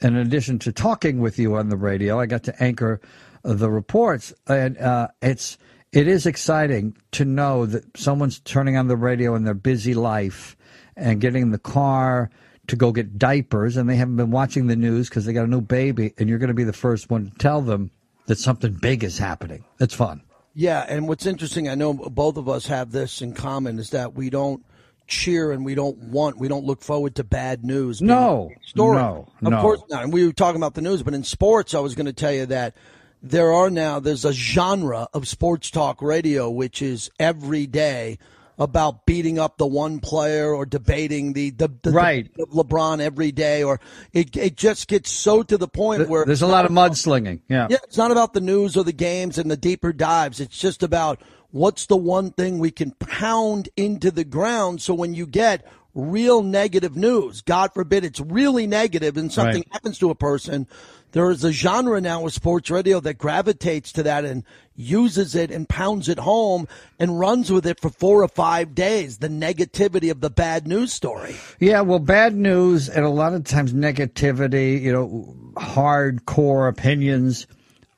[0.00, 3.00] And in addition to talking with you on the radio, I got to anchor
[3.42, 4.32] the reports.
[4.46, 5.58] And, uh, it's,
[5.90, 10.56] it is exciting to know that someone's turning on the radio in their busy life
[10.96, 12.30] and getting in the car
[12.70, 15.50] to go get diapers, and they haven't been watching the news because they got a
[15.50, 17.90] new baby, and you're going to be the first one to tell them
[18.26, 19.64] that something big is happening.
[19.78, 20.22] It's fun.
[20.54, 24.14] Yeah, and what's interesting, I know both of us have this in common, is that
[24.14, 24.64] we don't
[25.06, 28.00] cheer and we don't want, we don't look forward to bad news.
[28.00, 28.96] No, story.
[28.96, 29.60] no, of no.
[29.60, 30.04] course not.
[30.04, 32.32] And we were talking about the news, but in sports, I was going to tell
[32.32, 32.76] you that
[33.22, 38.18] there are now there's a genre of sports talk radio which is every day
[38.60, 42.30] about beating up the one player or debating the the, the Right.
[42.38, 43.80] of LeBron every day, or
[44.12, 47.40] it it just gets so to the point where There's a lot of mudslinging.
[47.48, 47.66] Yeah.
[47.70, 50.38] yeah, it's not about the news or the games and the deeper dives.
[50.38, 51.20] It's just about
[51.50, 56.42] what's the one thing we can pound into the ground so when you get real
[56.44, 59.68] negative news, God forbid it's really negative and something Right.
[59.72, 60.68] happens to a person,
[61.10, 65.50] there is a genre now of sports radio that gravitates to that and uses it
[65.50, 66.66] and pounds it home
[66.98, 69.18] and runs with it for four or five days.
[69.18, 71.36] The negativity of the bad news story.
[71.58, 77.46] Yeah, well, bad news and a lot of times negativity, you know, hardcore opinions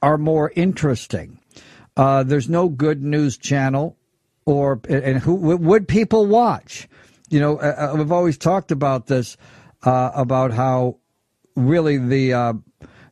[0.03, 1.39] are more interesting.
[1.97, 3.97] Uh, there's no good news channel,
[4.45, 6.89] or and who would people watch?
[7.29, 9.37] You know, uh, uh, we've always talked about this
[9.85, 10.99] uh, about how
[11.55, 12.53] really the uh,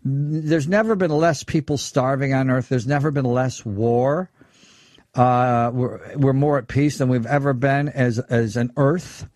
[0.05, 2.69] there's never been less people starving on Earth.
[2.69, 4.31] There's never been less war.
[5.15, 9.29] Uh, we're we're more at peace than we've ever been as as an Earth.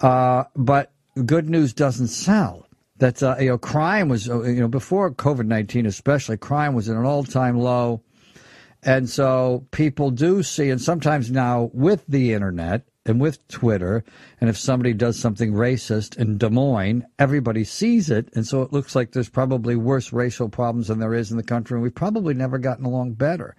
[0.00, 0.92] Uh, but
[1.24, 2.66] good news doesn't sell.
[2.98, 6.88] That uh, you know, crime was uh, you know before COVID nineteen, especially crime was
[6.88, 8.02] at an all time low,
[8.82, 14.04] and so people do see, and sometimes now with the internet and with Twitter,
[14.40, 18.72] and if somebody does something racist in Des Moines, everybody sees it, and so it
[18.72, 21.94] looks like there's probably worse racial problems than there is in the country, and we've
[21.94, 23.56] probably never gotten along better.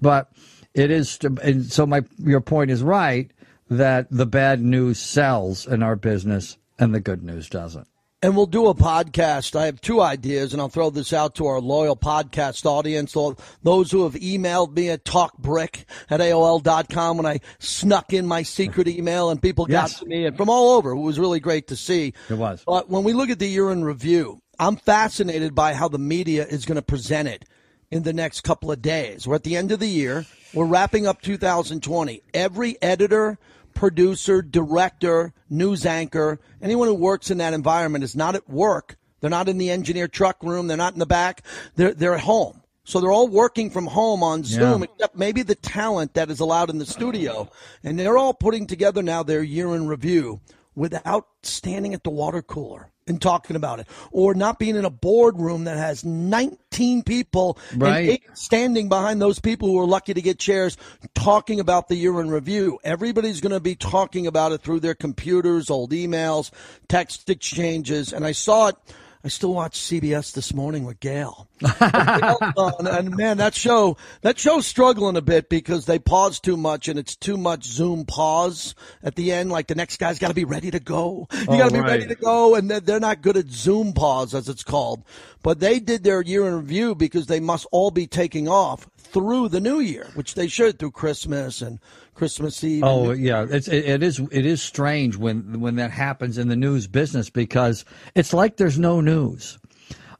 [0.00, 0.30] But
[0.74, 3.30] it is, and so my your point is right
[3.70, 7.88] that the bad news sells in our business and the good news doesn't.
[8.24, 9.56] And we'll do a podcast.
[9.56, 13.36] I have two ideas, and I'll throw this out to our loyal podcast audience, all
[13.64, 18.86] those who have emailed me at talkbrick at AOL.com when I snuck in my secret
[18.86, 19.98] email and people got Yes.
[19.98, 20.92] to me and from all over.
[20.92, 22.12] It was really great to see.
[22.30, 22.62] It was.
[22.64, 26.46] But when we look at the year in review, I'm fascinated by how the media
[26.46, 27.44] is going to present it
[27.90, 29.26] in the next couple of days.
[29.26, 30.26] We're at the end of the year.
[30.54, 32.22] We're wrapping up 2020.
[32.34, 33.38] Every editor,
[33.74, 38.96] producer, director, news anchor, anyone who works in that environment is not at work.
[39.20, 40.66] They're not in the engineer truck room.
[40.66, 41.42] They're not in the back.
[41.76, 42.62] They're, they're at home.
[42.84, 44.88] So they're all working from home on Zoom, Yeah.
[44.92, 47.48] except maybe the talent that is allowed in the studio.
[47.84, 50.40] And they're all putting together now their year in review
[50.74, 54.90] without standing at the water cooler and talking about it or not being in a
[54.90, 58.22] boardroom that has 19 people Right.
[58.34, 60.76] standing behind those people who are lucky to get chairs
[61.14, 62.78] talking about the year in review.
[62.84, 66.50] Everybody's going to be talking about it through their computers, old emails,
[66.88, 68.12] text exchanges.
[68.12, 68.76] And I saw it.
[69.24, 71.46] I still watch CBS this morning with Gail.
[71.80, 76.88] and, and man, that show that show's struggling a bit because they pause too much
[76.88, 79.52] and it's too much Zoom pause at the end.
[79.52, 81.28] Like the next guy's got to be ready to go.
[81.32, 84.34] You got to be ready to go, and they're, they're not good at Zoom pause
[84.34, 85.04] as it's called.
[85.44, 89.48] But they did their year in review because they must all be taking off through
[89.48, 91.78] the new year, which they should through Christmas and
[92.14, 92.82] Christmas Eve.
[92.84, 96.56] Oh yeah, it's it, it is it is strange when when that happens in the
[96.56, 99.58] news business because it's like there's no news.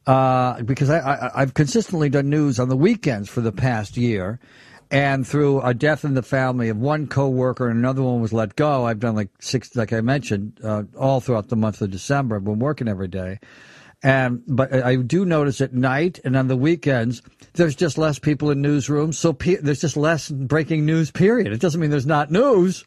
[0.05, 4.39] Uh, because I, I I've consistently done news on the weekends for the past year,
[4.91, 8.55] and through a death in the family of one coworker and another one was let
[8.55, 8.85] go.
[8.85, 12.35] I've done like six, like I mentioned, uh, all throughout the month of December.
[12.35, 13.39] I've been working every day.
[14.03, 17.21] And but I do notice at night and on the weekends
[17.53, 21.09] there's just less people in newsrooms, so pe- there's just less breaking news.
[21.09, 21.53] Period.
[21.53, 22.83] It doesn't mean there's not news.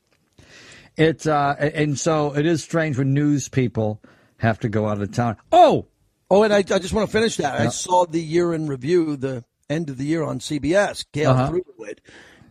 [0.97, 4.01] It's uh, and so it is strange when news people
[4.39, 5.37] have to go out of town.
[5.53, 5.87] Oh,
[6.29, 7.61] Oh, and I, I just want to finish that.
[7.61, 11.05] I saw the year in review, the end of the year on CBS.
[11.13, 11.49] Gail Uh-huh.
[11.49, 12.01] threw it,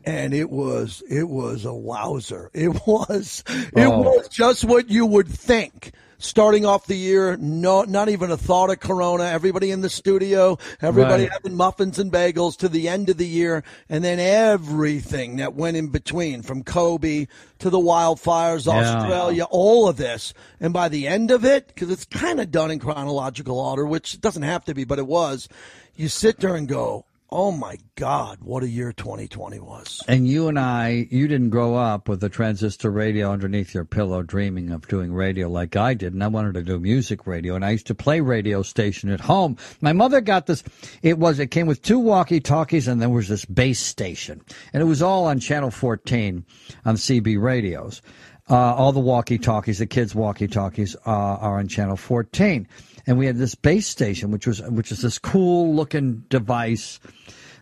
[0.06, 2.50] and it was it was a wowzer.
[2.54, 4.02] It was it Oh.
[4.02, 5.92] was just what you would think.
[6.18, 9.26] Starting off the year, no, not even a thought of Corona.
[9.26, 11.32] Everybody in the studio, everybody Right.
[11.34, 15.76] having muffins and bagels to the end of the year, and then everything that went
[15.76, 17.28] in between, from Kobe
[17.60, 18.96] to the wildfires, Yeah.
[18.96, 20.34] Australia, all of this.
[20.62, 24.22] And by the end of it, because it's kind of done in chronological order, which
[24.22, 25.50] doesn't have to be, but it was,
[25.98, 30.02] you sit there and go, oh my God, what a year 2020 was.
[30.08, 34.22] and you and I, you didn't grow up with a transistor radio underneath your pillow,
[34.22, 37.66] dreaming of doing radio like I did, and I wanted to do music radio, and
[37.66, 39.58] I used to play radio station at home.
[39.82, 40.64] My mother got this.
[41.02, 44.82] It was it came with two walkie talkies, and there was this base station, and
[44.82, 46.46] it was all on channel 14
[46.86, 48.02] on CB radios.
[48.48, 52.68] uh, all the walkie talkies, the kids' walkie talkies, uh, are on channel 14.
[53.08, 57.00] And we had this base station, which was which is this cool looking device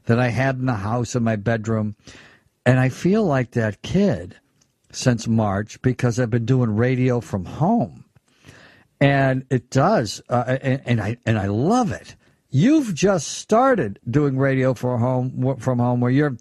[0.05, 1.95] that I had in the house in my bedroom.
[2.65, 4.37] And I feel like that kid
[4.91, 8.05] since March because I've been doing radio from home,
[9.01, 12.15] and it does, uh, and, and I and I love it.
[12.49, 16.37] You've just started doing radio for home from home, where you're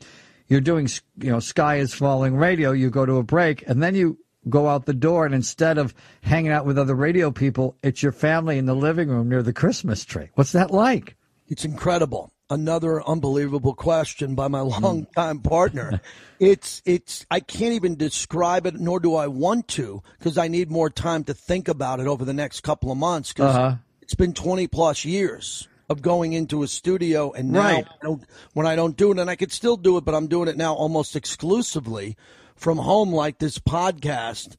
[0.47, 0.89] you're doing
[1.19, 2.73] you know sky is falling radio.
[2.73, 5.95] You go to a break, and then you go out the door, and instead of
[6.23, 9.53] hanging out with other radio people, it's your family in the living room near the
[9.53, 10.31] Christmas tree.
[10.35, 11.17] What's that like?
[11.49, 12.33] It's incredible.
[12.51, 16.01] Another unbelievable question by my longtime partner.
[16.41, 20.73] It's it's I can't even describe it, nor do I want to, because I need
[20.73, 23.33] more time to think about it over the next couple of months.
[23.33, 23.77] Because Uh-huh.
[24.01, 27.87] it's been twenty plus years of going into a studio, and now Right.
[28.03, 28.17] I
[28.55, 30.57] when I don't do it, and I could still do it, but I'm doing it
[30.57, 32.17] now almost exclusively
[32.57, 34.57] from home, like this podcast.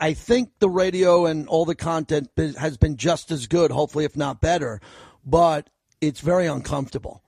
[0.00, 4.16] I think the radio and all the content has been just as good, hopefully, if
[4.16, 4.80] not better,
[5.24, 5.68] but
[6.00, 7.22] it's very uncomfortable.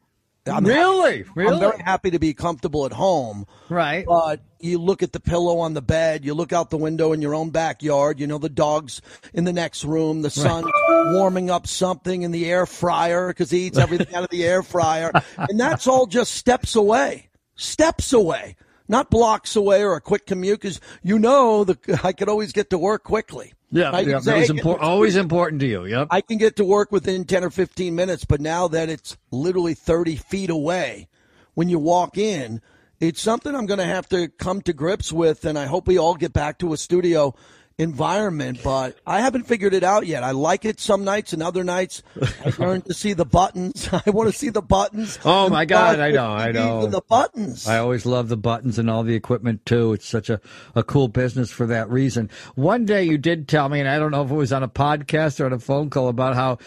[0.46, 1.24] I'm Really?
[1.36, 1.54] Really?
[1.54, 3.46] I'm very happy to be comfortable at home.
[3.68, 4.04] Right.
[4.04, 7.22] But you look at the pillow on the bed, you look out the window in
[7.22, 9.00] your own backyard, you know, the dog's
[9.32, 13.66] in the next room, the son's warming up something in the air fryer because he
[13.66, 15.12] eats everything out of the air fryer.
[15.36, 17.28] And that's all just steps away.
[17.54, 18.56] Steps away.
[18.92, 22.68] Not blocks away or a quick commute because you know the, I could always get
[22.70, 23.54] to work quickly.
[23.70, 25.86] Yeah, yeah, say, that was "Hey, impor- always important to you.
[25.86, 26.08] Yep.
[26.10, 29.72] I can get to work within 10 or 15 minutes, but now that it's literally
[29.72, 31.08] 30 feet away,
[31.54, 32.60] when you walk in,
[33.00, 35.96] it's something I'm going to have to come to grips with, and I hope we
[35.98, 37.34] all get back to a studio
[37.78, 40.22] environment, but I haven't figured it out yet.
[40.22, 42.02] I like it some nights and other nights.
[42.44, 43.88] I learned to see the buttons.
[44.06, 45.18] I want to see the buttons.
[45.24, 46.86] Oh, my God, I know, I know.
[46.86, 47.66] The buttons.
[47.66, 49.92] I always love the buttons and all the equipment too.
[49.92, 50.40] It's such a,
[50.74, 52.30] a cool business for that reason.
[52.54, 54.68] One day you did tell me, and I don't know if it was on a
[54.68, 56.58] podcast or on a phone call, about how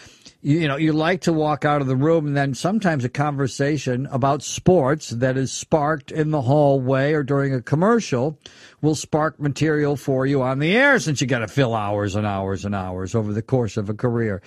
[0.46, 3.08] you, you know you like to walk out of the room, and then sometimes a
[3.08, 8.38] conversation about sports that is sparked in the hallway or during a commercial
[8.80, 12.26] will spark material for you on the air, since you got to fill hours and
[12.26, 14.40] hours and hours over the course of a career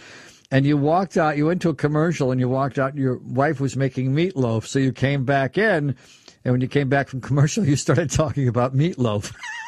[0.52, 3.60] and you walked out, you went to a commercial and you walked out, your wife
[3.60, 4.66] was making meatloaf.
[4.66, 5.96] So you came back in,
[6.44, 9.34] and when you came back from commercial, you started talking about meatloaf.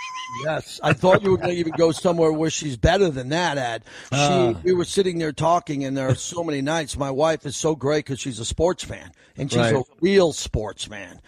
[0.44, 3.58] Yes, I thought you were going to even go somewhere where she's better than that.
[3.58, 4.54] Ad, she, Ah.
[4.63, 6.98] we were sitting there talking, and there are so many nights.
[6.98, 10.86] My wife is so great because she's a sports fan, and she's a real sports
[10.86, 11.20] fan.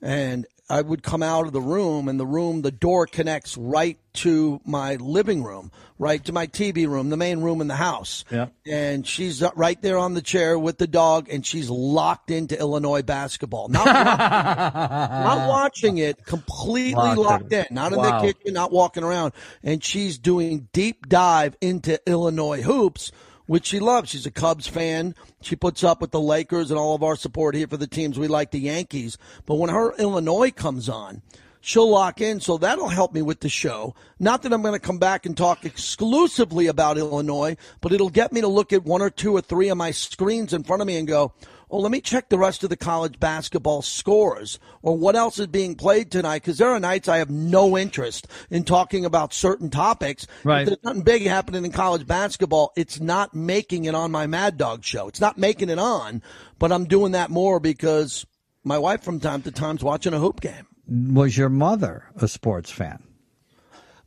[0.00, 3.98] And I would come out of the room, and the room, the door connects right
[4.14, 8.24] to my living room, right to my TV room, the main room in the house.
[8.30, 8.46] Yeah.
[8.66, 13.02] And she's right there on the chair with the dog, and she's locked into Illinois
[13.02, 13.68] basketball.
[13.68, 17.66] Not, not watching it, completely Locked locked, in.
[17.68, 17.74] in.
[17.74, 18.22] Not in Wow.
[18.22, 19.34] the kitchen, not walking around.
[19.62, 23.12] And she's doing deep dive into Illinois hoops,
[23.46, 24.10] which she loves.
[24.10, 25.14] She's a Cubs fan.
[25.40, 28.18] She puts up with the Lakers and all of our support here for the teams.
[28.18, 29.18] We like the Yankees.
[29.46, 31.22] But when her Illinois comes on,
[31.60, 32.40] she'll lock in.
[32.40, 33.94] So that'll help me with the show.
[34.18, 38.32] Not that I'm going to come back and talk exclusively about Illinois, but it'll get
[38.32, 40.86] me to look at one or two or three of my screens in front of
[40.86, 41.32] me and go,
[41.72, 45.46] oh, let me check the rest of the college basketball scores or what else is
[45.46, 46.42] being played tonight.
[46.42, 50.26] Because there are nights I have no interest in talking about certain topics.
[50.44, 50.60] Right.
[50.62, 54.58] If there's nothing big happening in college basketball, it's not making it on my Mad
[54.58, 55.08] Dog show.
[55.08, 56.22] It's not making it on,
[56.58, 58.26] but I'm doing that more because
[58.62, 60.66] my wife from time to time is watching a hoop game.
[60.86, 63.02] was your mother a sports fan?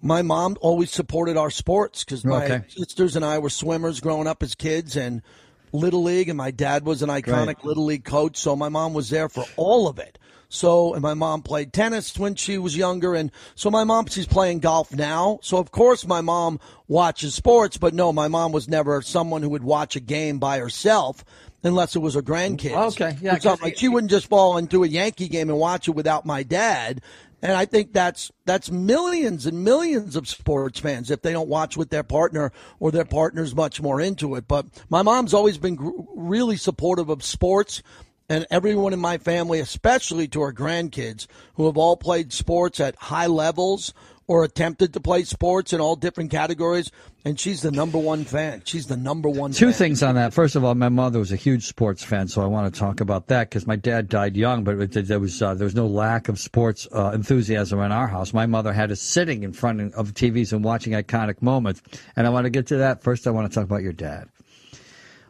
[0.02, 2.64] my mom always supported our sports because my Okay.
[2.68, 5.24] sisters and I were swimmers growing up as kids and
[5.72, 7.66] little league, and my dad was an iconic Right.
[7.66, 8.38] little league coach.
[8.38, 10.18] So my mom was there for all of it.
[10.48, 14.28] So, and my mom played tennis when she was younger, and so my mom she's
[14.28, 15.40] playing golf now.
[15.42, 19.50] So of course my mom watches sports, but no, my mom was never someone who
[19.50, 21.26] would watch a game by herself.
[21.64, 22.94] Unless it was her grandkids.
[22.94, 26.24] Okay, yeah, like she wouldn't just fall into a Yankee game and watch it without
[26.24, 27.02] my dad.
[27.42, 31.78] And I think that's that's millions and millions of sports fans if they don't watch
[31.78, 34.48] with their partner or their partner's much more into it.
[34.48, 37.84] But my mom's always been gr- really supportive of sports
[38.30, 42.96] and everyone in my family, especially to our grandkids who have all played sports at
[42.96, 43.94] high levels
[44.28, 46.92] or attempted to play sports in all different categories.
[47.24, 48.62] And she's the number one fan.
[48.66, 49.74] She's the number one Two fan.
[49.74, 50.34] things on that.
[50.34, 53.00] First of all, my mother was a huge sports fan, so I want to talk
[53.02, 56.28] about that because my dad died young, but there was uh, there was no lack
[56.30, 58.34] of sports uh, enthusiasm in our house.
[58.34, 61.82] My mother had us sitting in front of TVs and watching iconic moments,
[62.16, 63.02] and I want to get to that.
[63.04, 64.30] First, I want to talk about your dad.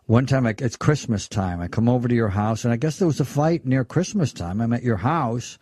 [0.07, 1.61] One time, I, it's Christmas time.
[1.61, 4.31] I come over to your house, and I guess there was a fight near Christmas
[4.31, 4.61] time.
[4.61, 5.57] I'm at your house,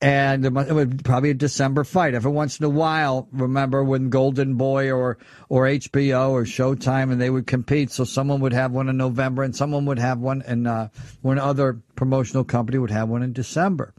[0.00, 2.14] and it would probably a December fight.
[2.14, 5.18] Every once in a while, remember when Golden Boy or
[5.48, 7.90] or HBO or Showtime and they would compete.
[7.90, 10.88] So someone would have one in November, and someone would have one, and uh,
[11.22, 13.92] one other promotional company would have one in December.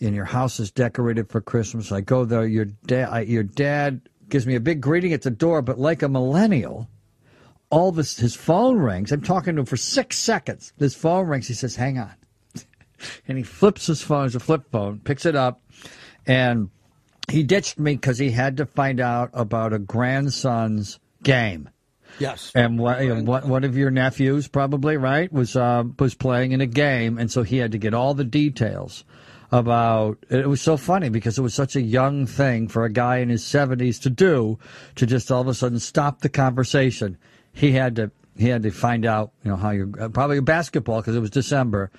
[0.00, 1.90] And your house is decorated for Christmas.
[1.90, 2.46] I go there.
[2.46, 6.08] Your dad, your dad gives me a big greeting at the door, but like a
[6.08, 6.88] millennial.
[7.70, 9.10] All this, his phone rings.
[9.10, 10.72] I'm talking to him for six seconds.
[10.78, 11.48] His phone rings.
[11.48, 12.14] He says, "Hang on."
[13.26, 14.26] And he flips his phone.
[14.26, 15.00] It's a flip phone.
[15.00, 15.62] Picks it up,
[16.26, 16.70] and
[17.30, 21.70] he ditched me because he had to find out about a grandson's game.
[22.18, 22.52] Yes.
[22.54, 26.66] And what, what, one of your nephews probably right was uh, was playing in a
[26.66, 29.04] game, and so he had to get all the details
[29.50, 30.18] about.
[30.30, 33.30] It was so funny because it was such a young thing for a guy in
[33.30, 34.58] his seventies to do,
[34.94, 37.18] to just all of a sudden stop the conversation.
[37.52, 41.16] He had to he had to find out, you know, how you probably basketball because
[41.16, 41.90] it was December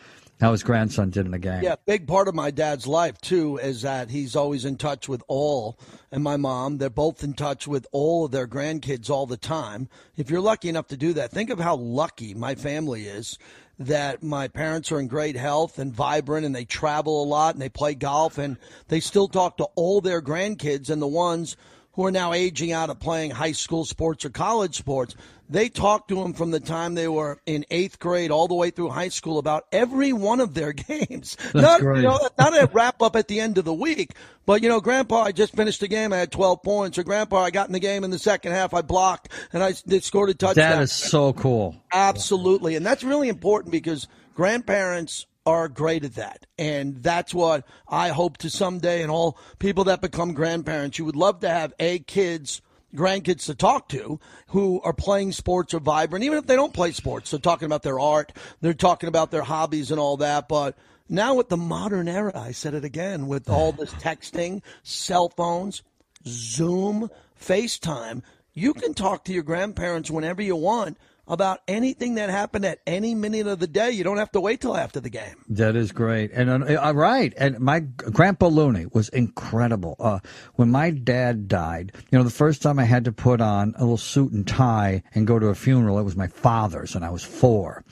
[0.42, 1.64] how his grandson did in the game.
[1.64, 5.24] Yeah, big part of my dad's life too is that he's always in touch with
[5.28, 5.80] all,
[6.12, 6.78] and my mom.
[6.78, 9.88] They're both in touch with all of their grandkids all the time.
[10.18, 13.38] If you're lucky enough to do that, think of how lucky my family is
[13.78, 17.62] that my parents are in great health and vibrant, and they travel a lot and
[17.62, 18.58] they play golf, and
[18.88, 21.58] they still talk to all their grandkids and the ones
[21.94, 25.16] who are now aging out of playing high school sports or college sports.
[25.50, 28.72] They talked to them from the time they were in eighth grade all the way
[28.72, 31.36] through high school about every one of their games.
[31.36, 31.98] That's not, great.
[31.98, 34.14] You know, not a wrap up at the end of the week,
[34.46, 36.14] but you know, Grandpa, I just finished the game.
[36.14, 36.98] I had 12 points.
[36.98, 38.74] Or Grandpa, I got in the game in the second half.
[38.74, 40.72] I blocked and I scored a touchdown.
[40.72, 41.76] That is so cool.
[41.92, 42.76] Absolutely.
[42.76, 46.46] And that's really important because grandparents are great at that.
[46.58, 51.16] And that's what I hope to someday and all people that become grandparents, you would
[51.16, 52.62] love to have a kids
[52.96, 56.92] grandkids to talk to who are playing sports or vibrant even if they don't play
[56.92, 57.32] sports.
[57.32, 58.34] They're talking about their art.
[58.62, 60.48] They're talking about their hobbies and all that.
[60.48, 60.76] But
[61.08, 65.84] now with the modern era i said it again with all this texting cell phones
[66.26, 68.22] zoom facetime
[68.54, 70.98] you can talk to your grandparents whenever you want
[71.28, 73.92] about anything that happened at any minute of the day.
[73.92, 75.36] You don't have to wait till after the game.
[75.50, 76.32] That is great.
[76.32, 77.34] And uh, uh, right.
[77.38, 79.96] And my grandpa Looney was incredible.
[80.00, 80.20] Uh,
[80.56, 83.82] when my dad died, you know, the first time I had to put on a
[83.82, 87.10] little suit and tie and go to a funeral, it was my father's, and I
[87.10, 87.84] was four.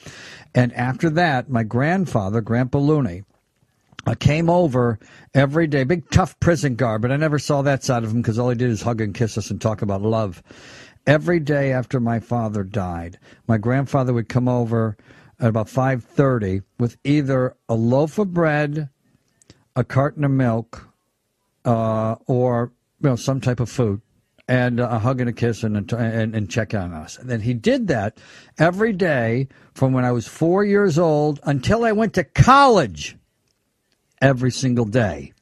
[0.55, 3.23] And after that, my grandfather, Grandpa Looney,
[4.05, 4.99] uh, came over
[5.33, 8.37] every day, big tough prison guard, but I never saw that side of him because
[8.37, 10.43] all he did is hug and kiss us and talk about love.
[11.05, 14.95] Every day after my father died, my grandfather would come over
[15.39, 18.89] at about five thirty with either a loaf of bread,
[19.75, 20.87] a carton of milk,
[21.65, 23.99] uh, or you know some type of food,
[24.47, 27.17] and a hug and a kiss and, a, and and check on us.
[27.17, 28.17] And then he did that
[28.57, 33.17] every day from when I was four years old until I went to college.
[34.21, 35.32] Every single day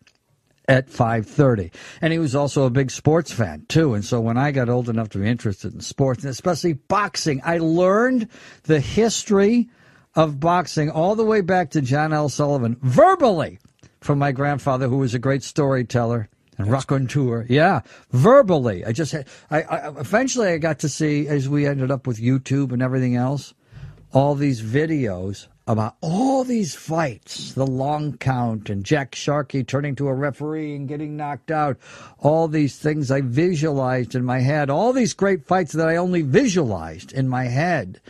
[0.72, 1.70] at 5:30
[2.02, 3.94] and he was also a big sports fan too.
[3.94, 7.42] And so when I got old enough to be interested in sports and especially boxing
[7.44, 8.30] I learned
[8.64, 9.70] the history
[10.16, 12.30] of boxing all the way back to John L.
[12.30, 13.60] Sullivan verbally
[14.00, 17.46] from my grandfather who was a great storyteller and raconteur.
[17.50, 18.86] Yeah verbally.
[18.86, 22.18] I just had I, I eventually I got to see as we ended up with
[22.18, 23.54] YouTube and everything else
[24.14, 30.08] all these videos about all these fights, the long count and Jack Sharkey turning to
[30.08, 31.78] a referee and getting knocked out,
[32.20, 36.24] all these things I visualized in my head, all these great fights that I only
[36.24, 38.02] visualized in my head.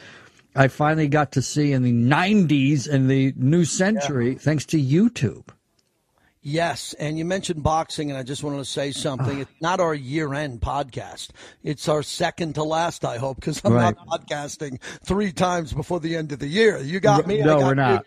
[0.56, 5.48] I finally got to see in the 90s and the new century thanks to YouTube.
[6.44, 9.38] Yes, and you mentioned boxing, and I just wanted to say something.
[9.38, 9.42] Ah.
[9.42, 11.30] It's not our year-end podcast;
[11.64, 13.06] it's our second to last.
[13.06, 13.96] I hope because I'm Right.
[13.96, 16.80] not podcasting three times before the end of the year.
[16.80, 17.44] You got me.
[17.44, 18.06] I No, got we're not.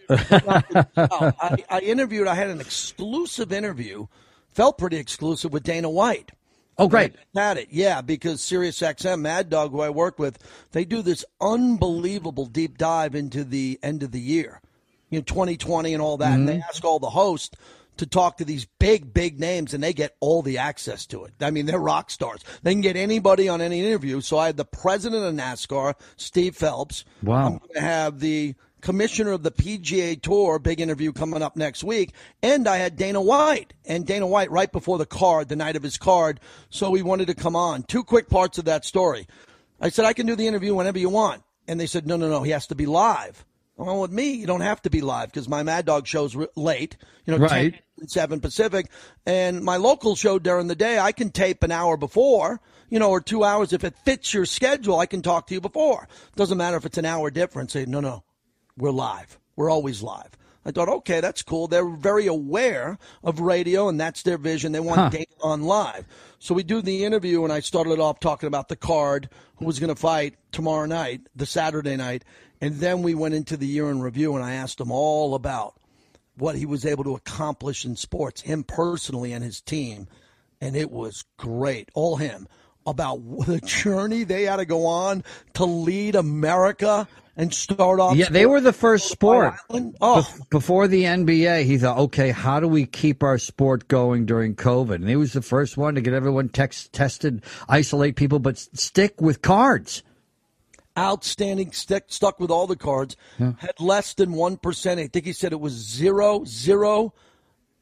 [0.97, 2.27] No, I, I interviewed.
[2.27, 4.07] I had an exclusive interview,
[4.53, 6.33] felt pretty exclusive with Dana White.
[6.77, 7.15] Oh, great.
[7.37, 10.39] Had it, yeah, because Sirius XM, Mad Dog, who I work with,
[10.73, 14.61] they do this unbelievable deep dive into the end of the year,
[15.09, 16.59] you know, 2020 and all that, and Mm-hmm.
[16.59, 17.57] they ask all the hosts
[17.97, 21.35] to talk to these big, big names, and they get all the access to it.
[21.41, 22.43] I mean, they're rock stars.
[22.63, 24.21] They can get anybody on any interview.
[24.21, 27.05] So I had the president of NASCAR, Steve Phelps.
[27.23, 27.47] Wow.
[27.47, 31.83] I'm going to have the commissioner of the PGA Tour, big interview coming up next
[31.83, 32.13] week.
[32.43, 33.73] And I had Dana White.
[33.87, 36.39] And Dana White right before the card, the night of his card.
[36.71, 37.83] So he wanted to come on.
[37.85, 39.27] Two quick parts of that story.
[39.81, 41.43] I said, I can do the interview whenever you want.
[41.67, 43.45] And they said, no, no, no, he has to be live.
[43.77, 46.47] Well, with me, you don't have to be live because my Mad Dog show's re-
[46.55, 46.97] late,
[47.27, 47.73] you know, Right.
[47.73, 48.87] 10 and 7 Pacific.
[49.27, 53.11] And my local show during the day, I can tape an hour before, you know,
[53.11, 53.73] or two hours.
[53.73, 56.09] If it fits your schedule, I can talk to you before.
[56.37, 57.73] Doesn't matter if it's an hour difference.
[57.73, 58.23] Say, no, no,
[58.77, 59.39] we're live.
[59.57, 60.31] We're always live.
[60.67, 61.69] I thought, okay, that's cool.
[61.69, 64.73] They're very aware of radio, and that's their vision.
[64.73, 65.09] They want Huh.
[65.11, 66.07] Dana on live.
[66.39, 69.67] So we do the interview, and I started it off talking about the card, who
[69.67, 72.25] was going to fight tomorrow night, the Saturday night.
[72.61, 75.75] And then we went into the year in review, and I asked him all about
[76.37, 80.09] what he was able to accomplish in sports, him personally and his team.
[80.61, 82.49] And it was great, all him,
[82.87, 83.17] about
[83.47, 85.25] the journey they had to go on
[85.55, 88.15] to lead America and start off.
[88.17, 89.55] Yeah, they were the first sport.
[89.69, 94.25] Oh, Bef- Before the NBA, he thought, okay, how do we keep our sport going
[94.25, 94.95] during COVID?
[94.97, 99.21] And he was the first one to get everyone text, tested, isolate people, but stick
[99.21, 100.05] with cards.
[100.97, 104.99] outstanding, stick, stuck with all the cards, had less than 1%.
[104.99, 107.15] I think he said it was zero, zero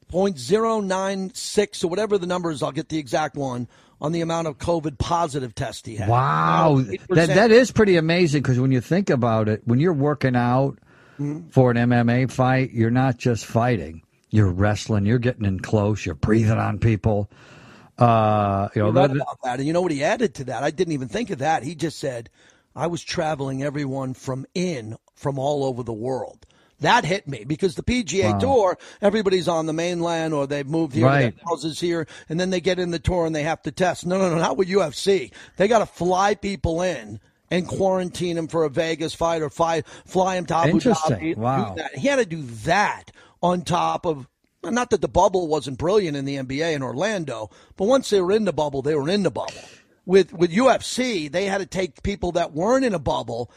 [0.09, 2.61] point zero nine six or whatever the number is.
[2.61, 3.67] I'll get the exact one
[4.03, 6.09] on the amount of COVID positive tests he had.
[6.09, 9.93] Wow, Now, that that is pretty amazing because when you think about it, when you're
[9.93, 10.77] working out
[11.19, 11.49] Mm-hmm.
[11.49, 14.01] for an MMA fight, you're not just fighting;
[14.31, 17.29] you're wrestling, you're getting in close, you're breathing on people.
[17.99, 19.59] Uh, you know, read about that.
[19.59, 20.63] And you know what he added to that?
[20.63, 21.61] I didn't even think of that.
[21.61, 22.31] He just said,
[22.75, 26.47] I was traveling everyone from in from all over the world.
[26.83, 31.05] That hit me because the PGA Tour, everybody's on the mainland or they've moved here,
[31.07, 31.33] Right.
[31.47, 34.05] houses here, and then they get in the tour and they have to test.
[34.05, 35.31] No, no, no, not with UFC.
[35.57, 37.19] They got to fly people in
[37.49, 40.79] and quarantine them for a Vegas fight or fly, fly them to Abu.
[40.79, 41.37] Dhabi.
[41.37, 41.75] Wow.
[41.95, 43.11] He had to do that
[43.41, 44.27] on top of
[44.63, 48.31] not that the bubble wasn't brilliant in the NBA in Orlando, but once they were
[48.31, 49.53] in the bubble, they were in the bubble.
[50.05, 53.49] With with UFC, they had to take people that weren't in a bubble,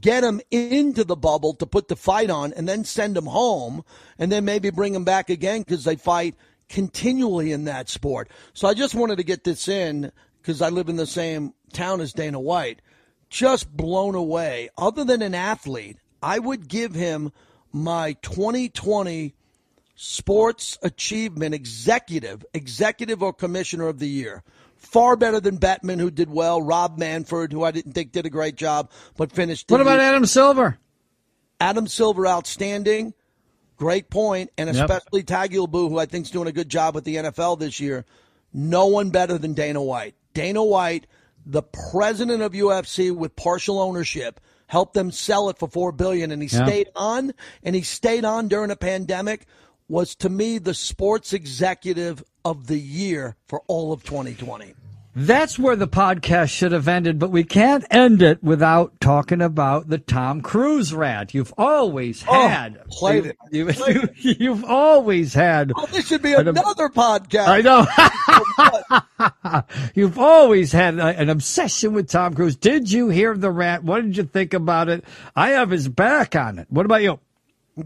[0.00, 3.84] get them into the bubble to put the fight on, and then send them home,
[4.18, 6.34] and then maybe bring them back again because they fight
[6.68, 8.30] continually in that sport.
[8.52, 12.00] So I just wanted to get this in because I live in the same town
[12.00, 12.80] as Dana White.
[13.30, 14.68] Just blown away.
[14.76, 17.32] Other than an athlete, I would give him
[17.72, 19.34] my 2020
[19.96, 24.42] sports achievement executive, executive or commissioner of the year.
[24.84, 28.30] Far better than Bettman, who did well, Rob Manfred, who I didn't think did a
[28.30, 29.70] great job, but finished.
[29.70, 30.78] what about Adam Silver?
[31.60, 32.26] Adam Silver?
[32.26, 33.14] Outstanding,
[33.76, 34.90] great point, and Yep.
[34.90, 38.04] especially Tagliabue, who I think is doing a good job with the NFL this year.
[38.52, 40.14] No one better than Dana White.
[40.34, 41.06] Dana White,
[41.46, 46.42] the president of UFC with partial ownership, helped them sell it for four billion, and
[46.42, 46.66] he Yeah.
[46.66, 47.32] stayed on,
[47.62, 49.46] and he stayed on during a pandemic.
[49.88, 54.74] Was to me the sports executive of the year for all of 2020.
[55.16, 59.88] That's where the podcast should have ended, but we can't end it without talking about
[59.88, 61.32] the Tom Cruise rant.
[61.34, 62.84] You've always Oh, had.
[62.88, 63.36] played it.
[63.52, 63.70] You,
[64.16, 65.70] you, have always had.
[65.76, 67.46] Oh, this should be An- another podcast.
[67.46, 67.86] I know.
[69.94, 72.56] You've always had a- an obsession with Tom Cruise.
[72.56, 73.84] Did you hear the rant?
[73.84, 75.04] What did you think about it?
[75.36, 76.66] I have his back on it.
[76.70, 77.20] What about you?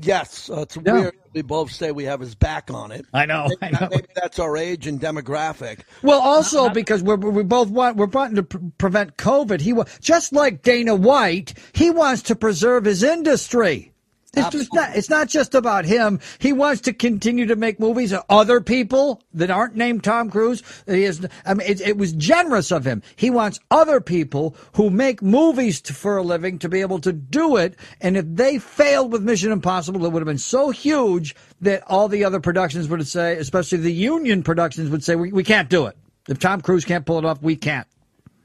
[0.02, 0.92] Yes, uh, it's Yeah.
[0.92, 1.14] weird.
[1.32, 3.06] We both say we have his back on it.
[3.14, 3.48] I know.
[3.62, 3.88] I Maybe, know.
[3.90, 5.80] maybe that's our age and demographic.
[6.02, 9.60] Well, also because we're we both want we're wanting to pre- prevent COVID.
[9.60, 13.92] He wa- just like Dana White, he wants to preserve his industry.
[14.38, 14.96] It's just not.
[14.96, 16.20] It's not just about him.
[16.38, 18.12] He wants to continue to make movies.
[18.12, 20.62] Of other people that aren't named Tom Cruise.
[20.86, 21.26] He is.
[21.44, 23.02] I mean, it, it was generous of him.
[23.16, 27.12] He wants other people who make movies to, for a living to be able to
[27.12, 27.76] do it.
[28.00, 32.08] And if they failed with Mission Impossible, it would have been so huge that all
[32.08, 35.86] the other productions would say, especially the union productions, would say, "We, we can't do
[35.86, 35.96] it.
[36.28, 37.86] If Tom Cruise can't pull it off, we can't."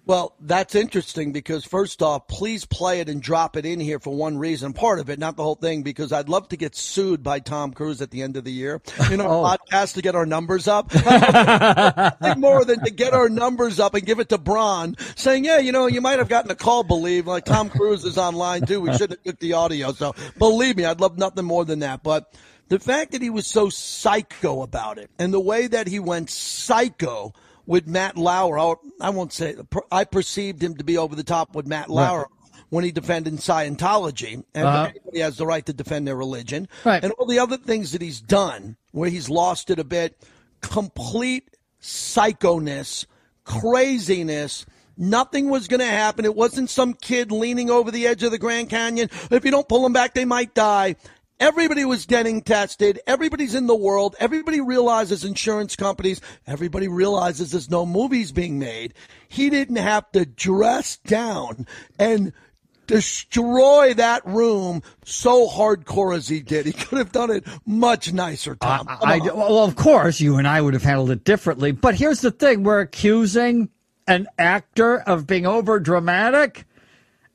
[0.06, 4.14] Well, that's interesting because first off, please play it and drop it in here for
[4.14, 4.74] one reason.
[4.74, 7.72] Part of it, not the whole thing, because I'd love to get sued by Tom
[7.72, 9.44] Cruise at the end of the year in our Oh.
[9.58, 10.94] podcast to get our numbers up.
[11.06, 15.60] Nothing more than to get our numbers up and give it to Braun, saying, "Yeah,
[15.60, 16.84] you know, you might have gotten a call.
[16.84, 18.82] Believe like Tom Cruise is online too.
[18.82, 22.04] We should have took the audio." So believe me, I'd love nothing more than that.
[22.04, 22.34] But
[22.68, 26.30] the fact that he was so psycho about it, and the way that he went
[26.30, 27.34] psycho
[27.66, 28.76] with Matt Lauer, I-
[29.08, 29.56] I won't say
[29.92, 32.28] I perceived him to be over the top with Matt Lauer.
[32.70, 34.86] When he defended Scientology, and Uh-huh.
[34.90, 37.04] everybody has the right to defend their religion, Right.
[37.04, 40.18] and all the other things that he's done, where he's lost it a bit,
[40.62, 43.06] complete psychoness,
[43.44, 44.66] craziness.
[44.98, 46.24] Nothing was going to happen.
[46.26, 49.10] It wasn't some kid leaning over the edge of the Grand Canyon.
[49.32, 50.96] If you don't pull them back, they might die.
[51.40, 53.00] Everybody was getting tested.
[53.06, 54.16] Everybody's in the world.
[54.20, 56.22] Everybody realizes insurance companies.
[56.48, 58.94] Everybody realizes there's no movies being made.
[59.28, 61.68] He didn't have to dress down
[62.00, 62.32] and
[62.88, 66.66] destroy that room so hardcore as he did.
[66.66, 68.88] He could have done it much nicer, Tom.
[68.88, 71.72] Come I, well, of course, you and I would have handled it differently.
[71.72, 73.70] But here's the thing: we're accusing
[74.08, 76.66] an actor of being over dramatic.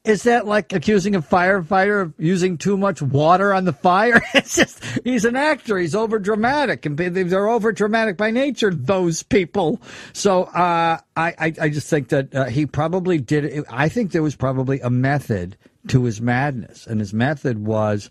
[0.08, 4.22] Is that like accusing a firefighter of using too much water on the fire?
[4.34, 5.78] It's just he's an actor.
[5.78, 8.72] He's over dramatic, and they're over dramatic by nature.
[8.72, 9.80] Those people.
[10.12, 13.44] So uh, I, I, I just think that uh, he probably did.
[13.44, 13.64] It.
[13.68, 15.56] I think there was probably a method
[15.88, 18.10] to his madness, and his method was.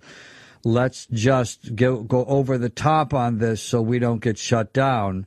[0.63, 5.25] Let's just go go over the top on this so we don't get shut down,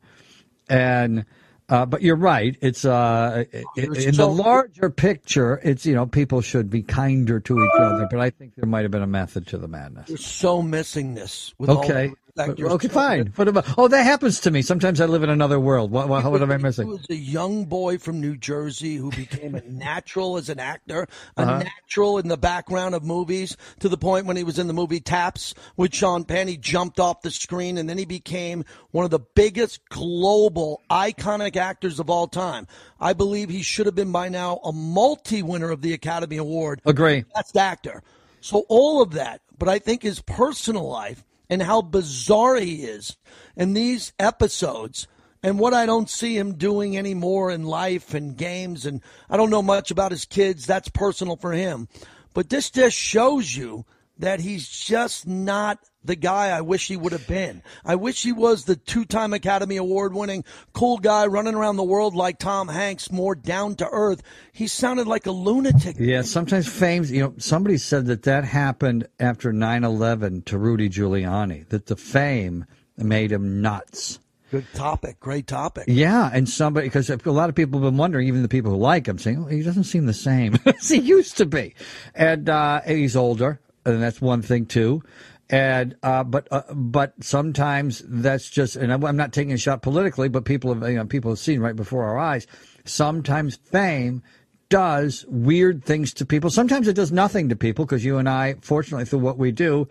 [0.69, 1.25] and
[1.71, 2.57] uh, but you're right.
[2.61, 3.45] It's uh,
[3.77, 8.09] in the larger picture, it's you know people should be kinder to each other.
[8.11, 10.09] But I think there might have been a method to the madness.
[10.09, 11.55] You're so missing this.
[11.61, 12.13] okay.
[12.39, 13.33] Okay, fine.
[13.37, 13.67] What about?
[13.79, 14.63] Oh, that happens to me.
[14.63, 15.91] Sometimes I live in another world.
[15.91, 16.89] What, what, what am I missing?
[16.91, 21.07] He was a young boy from New Jersey who became a natural as an actor,
[21.37, 21.59] a uh-huh.
[21.59, 25.01] natural in the background of movies, to the point when he was in the movie
[25.01, 29.11] Taps with Sean Penn, he jumped off the screen, and then he became one of
[29.11, 32.67] the biggest global iconic actors of all time.
[33.01, 36.81] I believe he should have been by now a multi-winner of the Academy Award.
[36.85, 37.25] Agree.
[37.35, 38.03] Best actor.
[38.41, 43.17] So all of that, but I think his personal life and how bizarre he is
[43.57, 45.09] in these episodes
[45.43, 48.87] and what I don't see him doing anymore in life and games.
[48.87, 50.65] And I don't know much about his kids.
[50.65, 51.89] That's personal for him.
[52.33, 53.85] But this just shows you
[54.21, 57.63] that he's just not the guy I wish he would have been.
[57.85, 61.85] I wish he was the two time Academy Award winning cool guy running around the
[61.85, 64.23] world like Tom Hanks, more down to earth.
[64.53, 65.97] He sounded like a lunatic.
[65.99, 70.89] Yeah, sometimes fame, you know, somebody said that that happened after 9 11 to Rudy
[70.89, 72.65] Giuliani, that the fame
[72.97, 74.19] made him nuts.
[74.51, 75.21] Good topic.
[75.21, 75.85] Great topic.
[75.87, 78.79] Yeah, and somebody because a lot of people have been wondering, even the people who
[78.79, 81.75] like him, saying he doesn't seem the same as he used to be,
[82.17, 85.03] and uh, he's older, and that's one thing too.
[85.49, 90.29] And uh, but uh, but sometimes that's just, and I'm not taking a shot politically,
[90.29, 92.47] but people have you know, people have seen right before our eyes.
[92.85, 94.23] Sometimes fame
[94.69, 96.51] does weird things to people.
[96.51, 99.89] Sometimes it does nothing to people because you and I, fortunately, through what we do,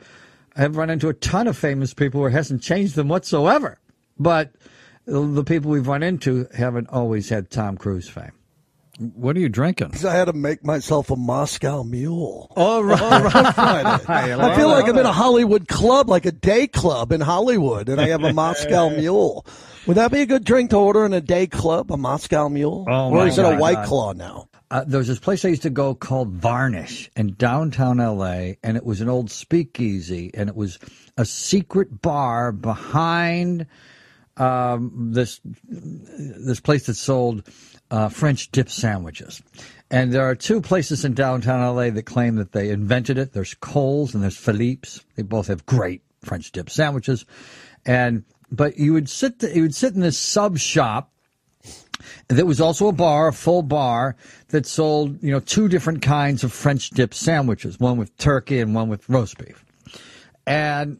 [0.56, 3.78] have run into a ton of famous people where it hasn't changed them whatsoever.
[4.18, 4.54] But
[5.06, 8.32] the people we've run into haven't always had Tom Cruise fame.
[9.00, 9.94] What are you drinking?
[10.06, 12.52] I had to make myself a Moscow Mule.
[12.58, 13.00] All right.
[13.02, 18.02] I feel like I'm in a Hollywood club, like a day club in Hollywood, and
[18.02, 19.46] I have a Moscow Mule.
[19.88, 22.86] Would that be a good drink to order in a day club, a Moscow Mule?
[22.90, 23.88] Oh, or is it a White God.
[23.88, 24.50] Claw now?
[24.70, 28.76] Uh, there was this place I used to go called Varnish in downtown LA, and
[28.76, 30.78] it was an old speakeasy, and it was
[31.18, 33.66] a secret bar behind
[34.40, 37.44] um, this this place that sold
[37.92, 39.42] uh, French dip sandwiches.
[39.92, 43.34] And there are two places in downtown LA that claim that they invented it.
[43.34, 45.04] There's Cole's and there's Philippe's.
[45.16, 47.26] They both have great French dip sandwiches.
[47.86, 51.12] And but you would sit you would sit in this sub shop.
[52.28, 54.16] There was also a bar, a full bar
[54.50, 58.74] that sold, you know, two different kinds of French dip sandwiches, one with turkey and
[58.74, 59.66] one with roast beef.
[60.48, 61.00] And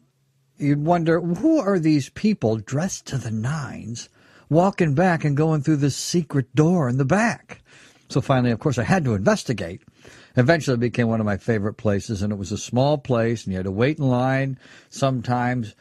[0.58, 4.08] you'd wonder who are these people dressed to the nines
[4.50, 7.62] walking back and going through this secret door in the back.
[8.08, 9.82] So finally, of course, I had to investigate.
[10.36, 13.52] Eventually, it became one of my favorite places, and it was a small place, and
[13.52, 14.58] you had to wait in line
[14.90, 15.74] sometimes.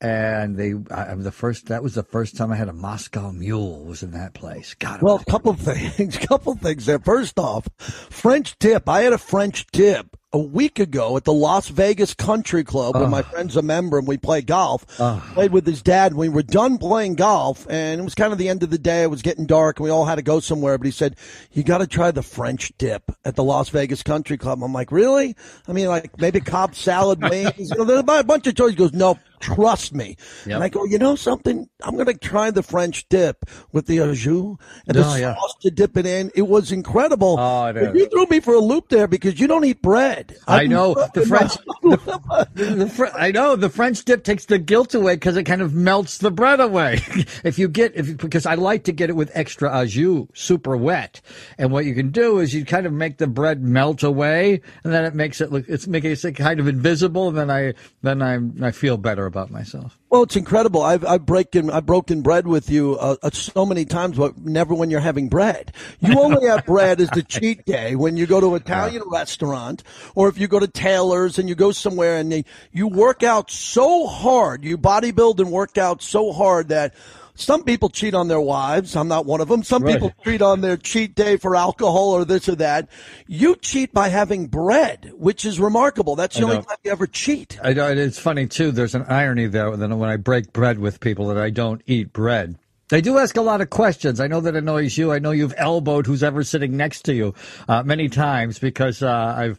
[0.00, 3.84] And they, I, the first that was the first time I had a Moscow Mule
[3.84, 4.74] was in that place.
[4.74, 6.98] God, well, a couple things, couple things there.
[6.98, 8.88] First off, French dip.
[8.88, 13.08] I had a French dip a week ago at the Las Vegas Country Club where
[13.08, 13.22] my ah.
[13.22, 14.84] friend's a member and we play golf.
[15.00, 15.24] Ah.
[15.32, 16.10] Played with his dad.
[16.10, 18.78] And we were done playing golf and it was kind of the end of the
[18.78, 19.04] day.
[19.04, 20.76] It was getting dark and we all had to go somewhere.
[20.76, 21.14] But he said,
[21.52, 24.60] you got to try the French dip at the Las Vegas Country Club.
[24.64, 25.36] I'm like, really?
[25.68, 27.70] I mean, like maybe Cobb salad wings.
[27.70, 28.72] you know, there's a bunch of choices.
[28.72, 30.16] He goes, no, trust me.
[30.46, 30.54] Yep.
[30.54, 31.68] And I go, you know something?
[31.82, 34.56] I'm going to try the French dip with the au jus
[34.86, 35.34] and the oh, yeah.
[35.34, 36.30] sauce to dip it in.
[36.34, 37.36] It was incredible.
[37.38, 40.36] Oh, you threw me for a loop there because you don't eat bread.
[40.46, 41.52] I know the French.
[41.84, 41.96] The,
[42.54, 45.74] the, the, I know the French dip takes the guilt away because it kind of
[45.74, 47.00] melts the bread away.
[47.44, 50.78] if you get if because I like to get it with extra au jus, super
[50.78, 51.20] wet,
[51.58, 54.94] and what you can do is you kind of make the bread melt away, and
[54.94, 58.22] then it makes it look it's making it kind of invisible, and then I then
[58.22, 59.98] I I feel better about myself.
[60.10, 60.82] Well, it's incredible.
[60.82, 64.74] I've I've broken I've broken bread with you uh, uh, so many times, but never
[64.74, 65.72] when you're having bread.
[66.00, 69.18] You only have bread as the cheat day when you go to an Italian yeah.
[69.18, 69.82] restaurant
[70.14, 73.50] or if you go to Taylor's and you go somewhere and they, you work out
[73.50, 76.94] so hard, you bodybuild and work out so hard that
[77.34, 78.94] some people cheat on their wives.
[78.94, 79.62] I'm not one of them.
[79.62, 79.94] Some right.
[79.94, 82.88] people cheat on their cheat day for alcohol or this or that.
[83.26, 86.14] You cheat by having bread, which is remarkable.
[86.14, 87.58] That's the only time you ever cheat.
[87.62, 87.88] I know.
[87.88, 88.70] It's funny too.
[88.70, 92.12] There's an irony there that when I break bread with people that I don't eat
[92.12, 92.56] bread.
[92.88, 94.20] They do ask a lot of questions.
[94.20, 95.10] I know that annoys you.
[95.10, 97.34] I know you've elbowed who's ever sitting next to you
[97.66, 99.58] uh, many times because uh, I've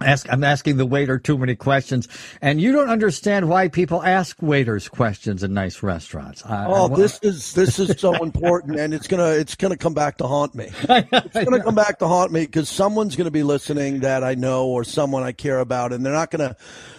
[0.00, 2.08] Ask, I'm asking the waiter too many questions,
[2.42, 6.44] and you don't understand why people ask waiters questions in nice restaurants.
[6.44, 9.94] I, Oh, I- this is this is so important, and it's gonna it's gonna come
[9.94, 10.70] back to haunt me.
[10.88, 14.66] It's gonna come back to haunt me because someone's gonna be listening that I know
[14.66, 16.56] or someone I care about, and they're not gonna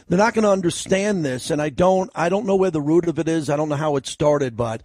[0.08, 1.52] they're not gonna understand this.
[1.52, 3.50] And I don't I don't know where the root of it is.
[3.50, 4.84] I don't know how it started, but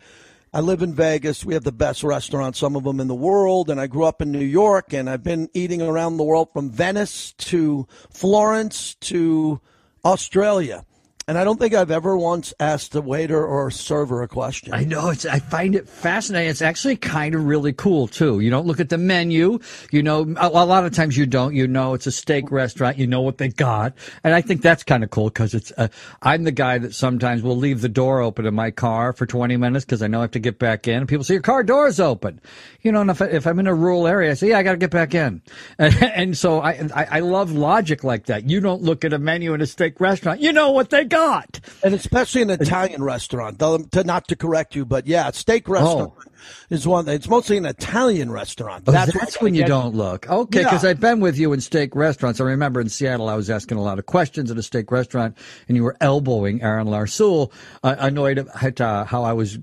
[0.52, 1.44] I live in Vegas.
[1.44, 4.20] We have the best restaurants, some of them in the world, and I grew up
[4.20, 9.60] in New York, and I've been eating around the world from Venice to Florence to
[10.04, 10.84] Australia.
[11.30, 14.74] And I don't think I've ever once asked a waiter or a server a question.
[14.74, 15.24] I know it's.
[15.24, 16.50] I find it fascinating.
[16.50, 18.40] It's actually kind of really cool too.
[18.40, 19.60] You don't look at the menu.
[19.92, 21.54] You know, a, a lot of times you don't.
[21.54, 22.98] You know, it's a steak restaurant.
[22.98, 25.72] You know what they got, and I think that's kind of cool because it's.
[25.78, 25.86] Uh,
[26.20, 29.56] I'm the guy that sometimes will leave the door open in my car for 20
[29.56, 30.96] minutes because I know I have to get back in.
[30.96, 32.40] And people say your car door is open.
[32.82, 34.64] You know, and if, I, if I'm in a rural area, I say, yeah, I
[34.64, 35.42] got to get back in.
[35.78, 38.50] And, and so I, I I love logic like that.
[38.50, 40.40] You don't look at a menu in a steak restaurant.
[40.40, 41.19] You know what they got.
[41.82, 43.58] And especially an Italian restaurant.
[43.58, 46.12] To not to correct you, but yeah, steak restaurant
[46.70, 47.08] is one.
[47.08, 48.84] It's mostly an Italian restaurant.
[48.86, 50.28] Oh, that's, I when you don't look.
[50.28, 50.64] Okay, Yeah.
[50.66, 52.40] because I've been with you in steak restaurants.
[52.40, 55.36] I remember in Seattle, I was asking a lot of questions at a steak restaurant,
[55.68, 57.52] and you were elbowing Aaron Larsoul,
[57.82, 59.58] uh, annoyed at uh, how I was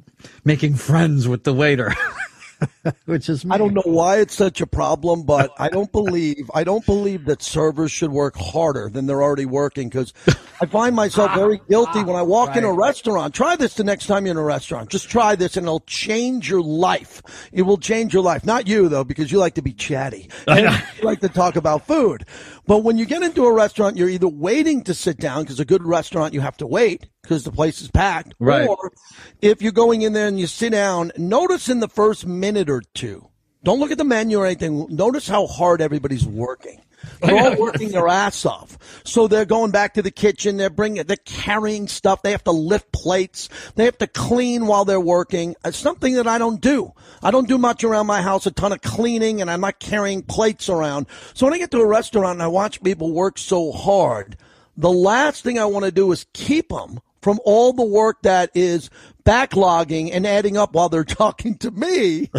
[0.46, 1.94] making friends with the waiter,
[3.06, 3.52] which is me.
[3.54, 7.26] I don't know why it's such a problem, but I don't believe I don't believe
[7.26, 10.14] that servers should work harder than they're already working because
[10.62, 13.34] I find myself very guilty when I walk in a restaurant.
[13.34, 14.90] Try this the next time you're in a restaurant.
[14.90, 17.22] Just try this and it'll change your life.
[17.52, 18.46] It will change your life.
[18.46, 20.30] Not you though, because you like to be chatty.
[20.48, 20.60] I
[20.98, 22.26] you like to talk about food.
[22.66, 25.66] But when you get into a restaurant, you're either waiting to sit down because a
[25.66, 28.68] good restaurant you have to wait because the place is packed, Right.
[28.68, 28.92] or
[29.42, 32.77] if you're going in there and you sit down, notice in the first minute or
[32.82, 33.30] two,
[33.64, 34.88] don't look at the menu or anything.
[34.90, 36.82] Notice how hard everybody's working.
[37.22, 38.78] They're all working their ass off.
[39.04, 40.58] So they're going back to the kitchen.
[40.58, 42.22] They're bringing, they're carrying stuff.
[42.22, 43.50] They have to lift plates.
[43.76, 45.56] They have to clean while they're working.
[45.64, 46.94] It's something that I don't do.
[47.22, 50.22] I don't do much around my house, a ton of cleaning, and I'm not carrying
[50.22, 51.08] plates around.
[51.34, 54.38] So when I get to a restaurant and I watch people work so hard,
[54.76, 58.52] the last thing I want to do is keep them from all the work that
[58.54, 58.90] is
[59.26, 62.30] backlogging and adding up while they're talking to me.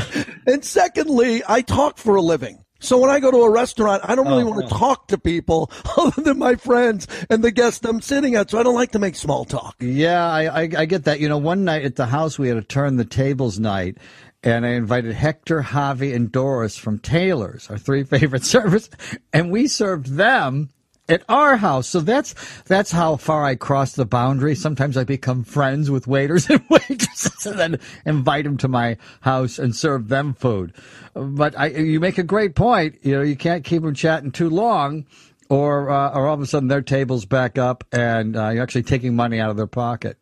[0.46, 2.64] and secondly, I talk for a living.
[2.80, 5.18] So when I go to a restaurant, I don't really oh, want to talk to
[5.18, 8.50] people other than my friends and the guests I'm sitting at.
[8.50, 9.74] So I don't like to make small talk.
[9.80, 11.18] Yeah, I, I, I get that.
[11.18, 13.98] You know, one night at the house, we had a turn the tables night,
[14.44, 18.88] and I invited Hector, Javi, and Doris from Taylor's, our three favorite servers,
[19.32, 20.70] and we served them
[21.08, 21.88] at our house.
[21.88, 22.34] So that's
[22.64, 24.54] that's how far I cross the boundary.
[24.54, 29.58] Sometimes I become friends with waiters and waitresses, and then invite them to my house
[29.58, 30.72] and serve them food.
[31.14, 32.98] But I, you make a great point.
[33.02, 35.06] You know, you can't keep them chatting too long
[35.48, 38.82] or uh, or all of a sudden their tables back up and uh, you're actually
[38.82, 40.18] taking money out of their pocket.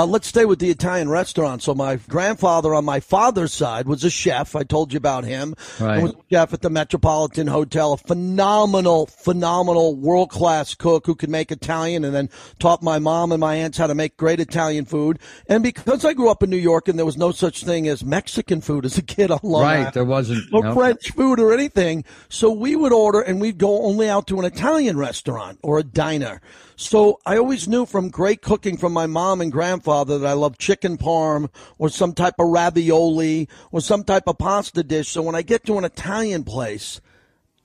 [0.00, 1.62] Uh, let's stay with the Italian restaurant.
[1.62, 4.56] So my grandfather on my father's side was a chef.
[4.56, 5.54] I told you about him.
[5.78, 6.02] Right.
[6.02, 11.28] Was a chef at the Metropolitan Hotel, a phenomenal, phenomenal world class cook who could
[11.28, 14.86] make Italian and then taught my mom and my aunts how to make great Italian
[14.86, 15.18] food.
[15.48, 18.02] And because I grew up in New York and there was no such thing as
[18.02, 20.72] Mexican food as a kid on Long Right, Island there wasn't, or no.
[20.72, 22.04] French food or anything.
[22.30, 25.84] So we would order and we'd go only out to an Italian restaurant or a
[25.84, 26.40] diner.
[26.76, 30.58] So I always knew from great cooking from my mom and grandfather that I love
[30.58, 35.08] chicken parm or some type of ravioli or some type of pasta dish.
[35.08, 37.00] So when I get to an Italian place,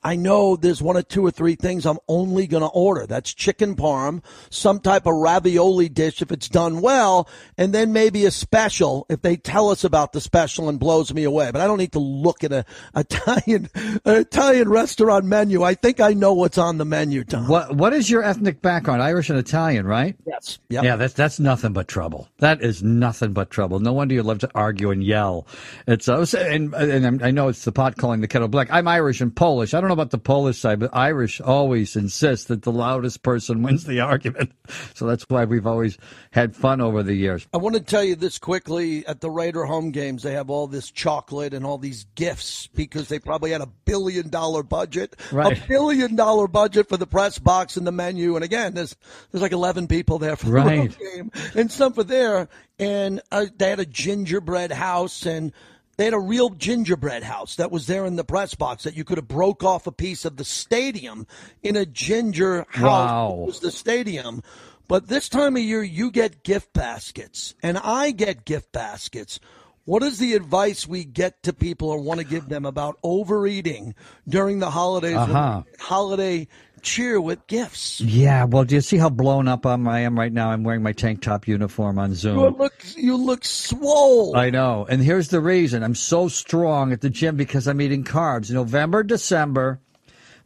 [0.06, 3.08] I know there's one or two or three things I'm only going to order.
[3.08, 7.28] That's chicken parm, some type of ravioli dish if it's done well,
[7.58, 11.24] and then maybe a special if they tell us about the special and blows me
[11.24, 11.50] away.
[11.50, 15.64] But I don't need to look at a Italian an Italian restaurant menu.
[15.64, 17.48] I think I know what's on the menu, Tom.
[17.48, 19.02] What what is your ethnic background?
[19.02, 20.14] Irish and Italian, right?
[20.24, 20.60] Yes.
[20.68, 20.84] Yep.
[20.84, 22.28] Yeah, that's that's nothing but trouble.
[22.38, 23.80] That is nothing but trouble.
[23.80, 25.48] No wonder you love to argue and yell.
[25.88, 28.68] It's uh, and and I know it's the pot calling the kettle black.
[28.70, 29.74] I'm Irish and Polish.
[29.74, 33.62] I don't know about the Polish side, but Irish always insist that the loudest person
[33.62, 34.52] wins the argument.
[34.94, 35.96] So that's why we've always
[36.32, 37.46] had fun over the years.
[37.54, 39.06] I want to tell you this quickly.
[39.06, 43.08] At the Raider home games, they have all this chocolate and all these gifts because
[43.08, 45.14] they probably had a billion dollar budget.
[45.30, 45.56] Right.
[45.62, 48.34] A billion dollar budget for the press box and the menu.
[48.34, 48.96] And again, there's
[49.30, 50.98] there's like 11 people there for the Right.
[50.98, 52.48] game and some for there.
[52.78, 55.52] And uh, they had a gingerbread house and
[55.96, 59.04] they had a real gingerbread house that was there in the press box that you
[59.04, 61.26] could have broke off a piece of the stadium
[61.62, 62.82] in a ginger house.
[62.82, 63.38] Wow.
[63.42, 64.42] It was the stadium.
[64.88, 69.40] But this time of year, you get gift baskets, and I get gift baskets
[69.86, 73.94] What is the advice we get to people or want to give them about overeating
[74.28, 75.16] during the holidays?
[75.16, 75.62] Uh-huh.
[75.78, 76.48] Holiday
[76.86, 78.00] cheer with gifts.
[78.00, 80.50] Yeah, well, do you see how blown up I am right now?
[80.50, 82.38] I'm wearing my tank top uniform on Zoom.
[82.38, 84.36] You look, you look swole.
[84.36, 84.86] I know.
[84.88, 88.50] And here's the reason I'm so strong at the gym because I'm eating carbs.
[88.50, 89.80] November, December,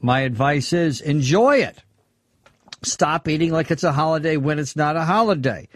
[0.00, 1.82] my advice is enjoy it.
[2.82, 5.68] Stop eating like it's a holiday when it's not a holiday.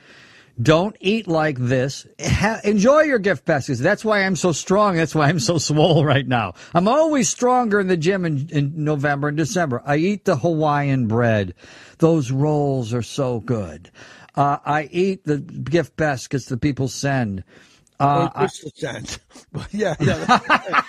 [0.61, 2.07] Don't eat like this.
[2.21, 3.81] Ha- enjoy your gift baskets.
[3.81, 4.97] That's why I'm so strong.
[4.97, 6.55] That's why I'm so swole right now.
[6.75, 9.83] I'm always stronger in the gym in, in November and December.
[9.85, 11.55] I eat the Hawaiian bread.
[11.99, 13.91] Those rolls are so good.
[14.37, 17.43] Uh, I eat the gift baskets that people send.
[18.01, 18.51] Uh, a
[19.71, 20.83] yeah, yeah.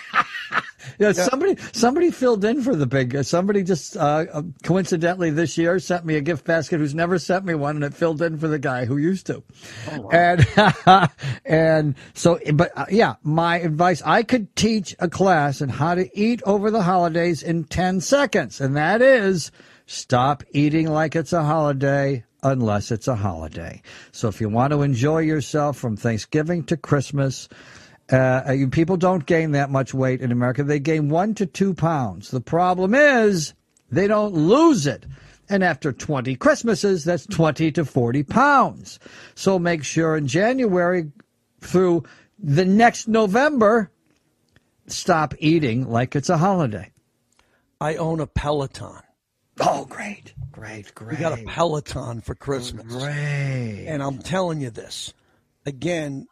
[0.99, 3.24] Yeah, somebody somebody filled in for the big.
[3.24, 7.45] Somebody just uh, uh, coincidentally this year sent me a gift basket who's never sent
[7.45, 9.43] me one, and it filled in for the guy who used to.
[10.12, 10.47] And
[11.45, 16.10] and so, but uh, yeah, my advice: I could teach a class on how to
[16.18, 19.51] eat over the holidays in ten seconds, and that is
[19.88, 22.24] stop eating like it's a holiday.
[22.45, 23.81] Unless it's a holiday.
[24.11, 27.49] So if you want to enjoy yourself from Thanksgiving to Christmas,
[28.11, 30.63] uh, you- people don't gain that much weight in America.
[30.63, 32.29] They gain one to two pounds.
[32.29, 33.55] The problem is
[33.91, 35.07] they don't lose it.
[35.49, 38.99] And after 20 Christmases, that's 20 to 40 pounds.
[39.33, 41.11] So make sure in January
[41.61, 42.03] through
[42.37, 43.89] the next November,
[44.85, 46.91] stop eating like it's a holiday.
[47.81, 49.01] I own a Peloton.
[49.59, 51.12] Oh, great, great, great.
[51.12, 52.86] We got a Peloton for Christmas.
[52.86, 53.86] great.
[53.88, 55.14] And I'm telling you this
[55.66, 56.28] again,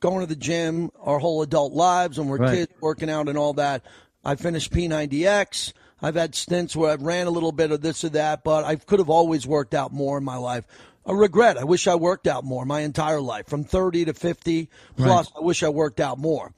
[0.00, 2.54] going to the gym our whole adult lives when we're Right.
[2.54, 3.82] kids working out and all that.
[4.24, 5.72] I finished P90X.
[6.00, 8.76] I've had stints where I've ran a little bit of this or that, but I
[8.76, 10.64] could have always worked out more in my life.
[11.06, 11.56] A regret.
[11.56, 15.30] I wish I worked out more my entire life, from 30 to 50 plus.
[15.36, 16.52] I wish I worked out more.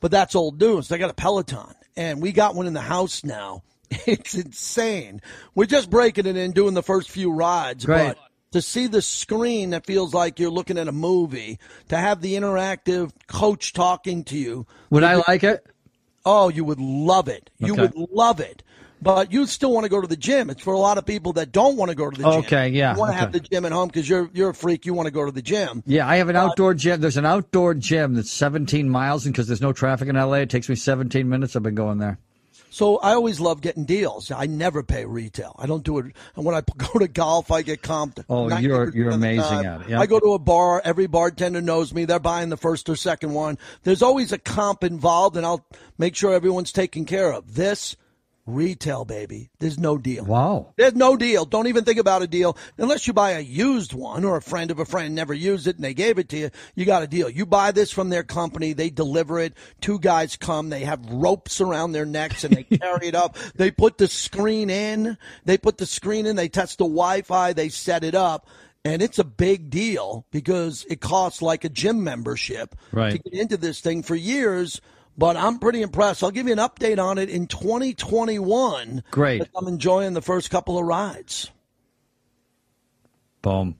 [0.00, 0.92] But that's old news.
[0.92, 3.62] I got a Peloton, and we got one in the house now.
[4.06, 5.20] It's insane.
[5.54, 8.08] We're just breaking it in, doing the first few rides, Great.
[8.08, 8.18] but
[8.52, 11.58] to see the screen that feels like you're looking at a movie,
[11.88, 14.66] to have the interactive coach talking to you.
[14.90, 15.66] Would I like it?
[16.24, 17.50] Oh, you would love it.
[17.58, 18.62] You would love it.
[19.02, 20.48] But you still want to go to the gym.
[20.48, 22.40] It's for a lot of people that don't want to go to the gym.
[22.40, 24.86] Okay, yeah, You want to have the gym at home because you're you're a freak.
[24.86, 25.82] You want to go to the gym.
[25.86, 27.00] Yeah, I have an outdoor gym.
[27.00, 30.50] There's an outdoor gym that's 17 miles, and because there's no traffic in LA, it
[30.50, 31.54] takes me 17 minutes.
[31.54, 32.18] I've been going there.
[32.76, 34.30] So I always love getting deals.
[34.30, 35.56] I never pay retail.
[35.58, 36.14] I don't do it.
[36.34, 38.22] And when I go to golf, I get comped.
[38.28, 39.98] Oh, you're- you're amazing at it, yeah.
[39.98, 40.82] I go to a bar.
[40.84, 42.04] Every bartender knows me.
[42.04, 43.56] They're buying the first or second one.
[43.84, 45.64] There's always a comp involved, and I'll
[45.96, 47.54] make sure everyone's taken care of.
[47.54, 47.96] This
[48.46, 49.50] retail, baby.
[49.58, 50.24] There's no deal.
[50.24, 50.72] Wow.
[50.76, 51.44] There's no deal.
[51.44, 54.70] Don't even think about a deal unless you buy a used one or a friend
[54.70, 56.50] of a friend never used it and they gave it to you.
[56.74, 57.28] You got a deal.
[57.28, 58.72] You buy this from their company.
[58.72, 59.54] They deliver it.
[59.80, 60.70] Two guys come.
[60.70, 63.36] They have ropes around their necks and they carry it up.
[63.56, 65.18] They put the screen in.
[65.44, 66.36] They put the screen in.
[66.36, 67.52] They test the Wi-Fi.
[67.52, 68.46] They set it up.
[68.84, 73.10] And it's a big deal because it costs like a gym membership Right.
[73.10, 74.80] to get into this thing for years.
[75.18, 76.22] But I'm pretty impressed.
[76.22, 79.02] I'll give you an update on it in 2021.
[79.10, 79.42] Great.
[79.56, 81.50] I'm enjoying the first couple of rides.
[83.40, 83.76] Boom.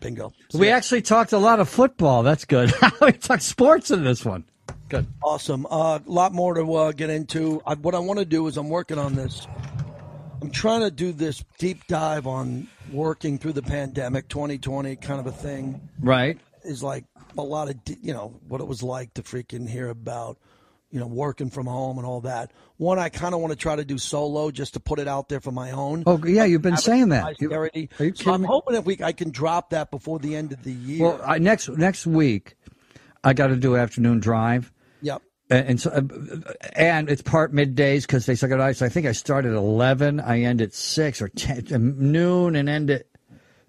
[0.00, 0.32] Bingo.
[0.54, 2.22] We actually talked a lot of football.
[2.22, 2.72] That's good.
[3.00, 4.44] we talked sports in this one.
[4.88, 5.06] Good.
[5.22, 5.66] Awesome.
[5.66, 7.60] A lot more to uh, get into.
[7.66, 9.46] I, what I want to do is I'm working on this.
[10.46, 15.26] I'm trying to do this deep dive on working through the pandemic, 2020 kind of
[15.26, 15.80] a thing.
[15.98, 16.38] Right.
[16.62, 17.04] Is like
[17.36, 20.38] a lot of you know what it was like to freaking hear about
[20.92, 22.52] you know working from home and all that.
[22.76, 25.28] One, I kind of want to try to do solo just to put it out
[25.28, 26.04] there for my own.
[26.06, 27.40] Oh, yeah, you've been saying that.
[27.40, 28.46] You- are you so I'm me?
[28.46, 31.06] hoping if we I can drop that before the end of the year.
[31.06, 32.54] Well, I, next next week,
[33.24, 34.72] I got to do afternoon drive.
[35.02, 35.22] yep.
[35.48, 36.02] And so, uh,
[36.72, 38.76] and it's part middays because they suck out.
[38.76, 40.18] So I think I start at eleven.
[40.18, 43.06] I end at six or 10, uh, noon, and end at.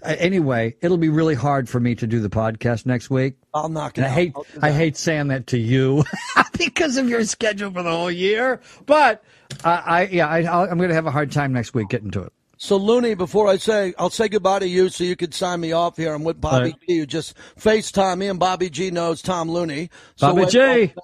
[0.04, 3.36] Uh, anyway, it'll be really hard for me to do the podcast next week.
[3.54, 6.04] I'll knock it I hate I hate saying that to you
[6.58, 8.60] because of your schedule for the whole year.
[8.86, 9.24] But
[9.64, 12.12] I, I yeah, I, I'll, I'm going to have a hard time next week getting
[12.12, 12.34] to it.
[12.58, 15.72] So Looney, before I say, I'll say goodbye to you, so you can sign me
[15.72, 16.14] off here.
[16.14, 16.76] I'm with Bobby right.
[16.88, 16.96] G.
[16.96, 19.90] You just FaceTime me, and Bobby G knows Tom Looney.
[20.16, 20.58] So Bobby G.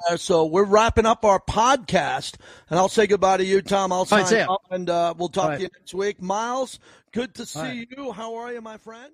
[0.09, 0.17] there.
[0.17, 2.35] So we're wrapping up our podcast,
[2.69, 3.91] and I'll say goodbye to you, Tom.
[3.91, 6.21] I'll sign right, off, and uh, we'll talk All to you next week.
[6.21, 6.79] Miles,
[7.11, 7.87] good to see right.
[7.95, 8.11] you.
[8.11, 9.13] How are you, my friend?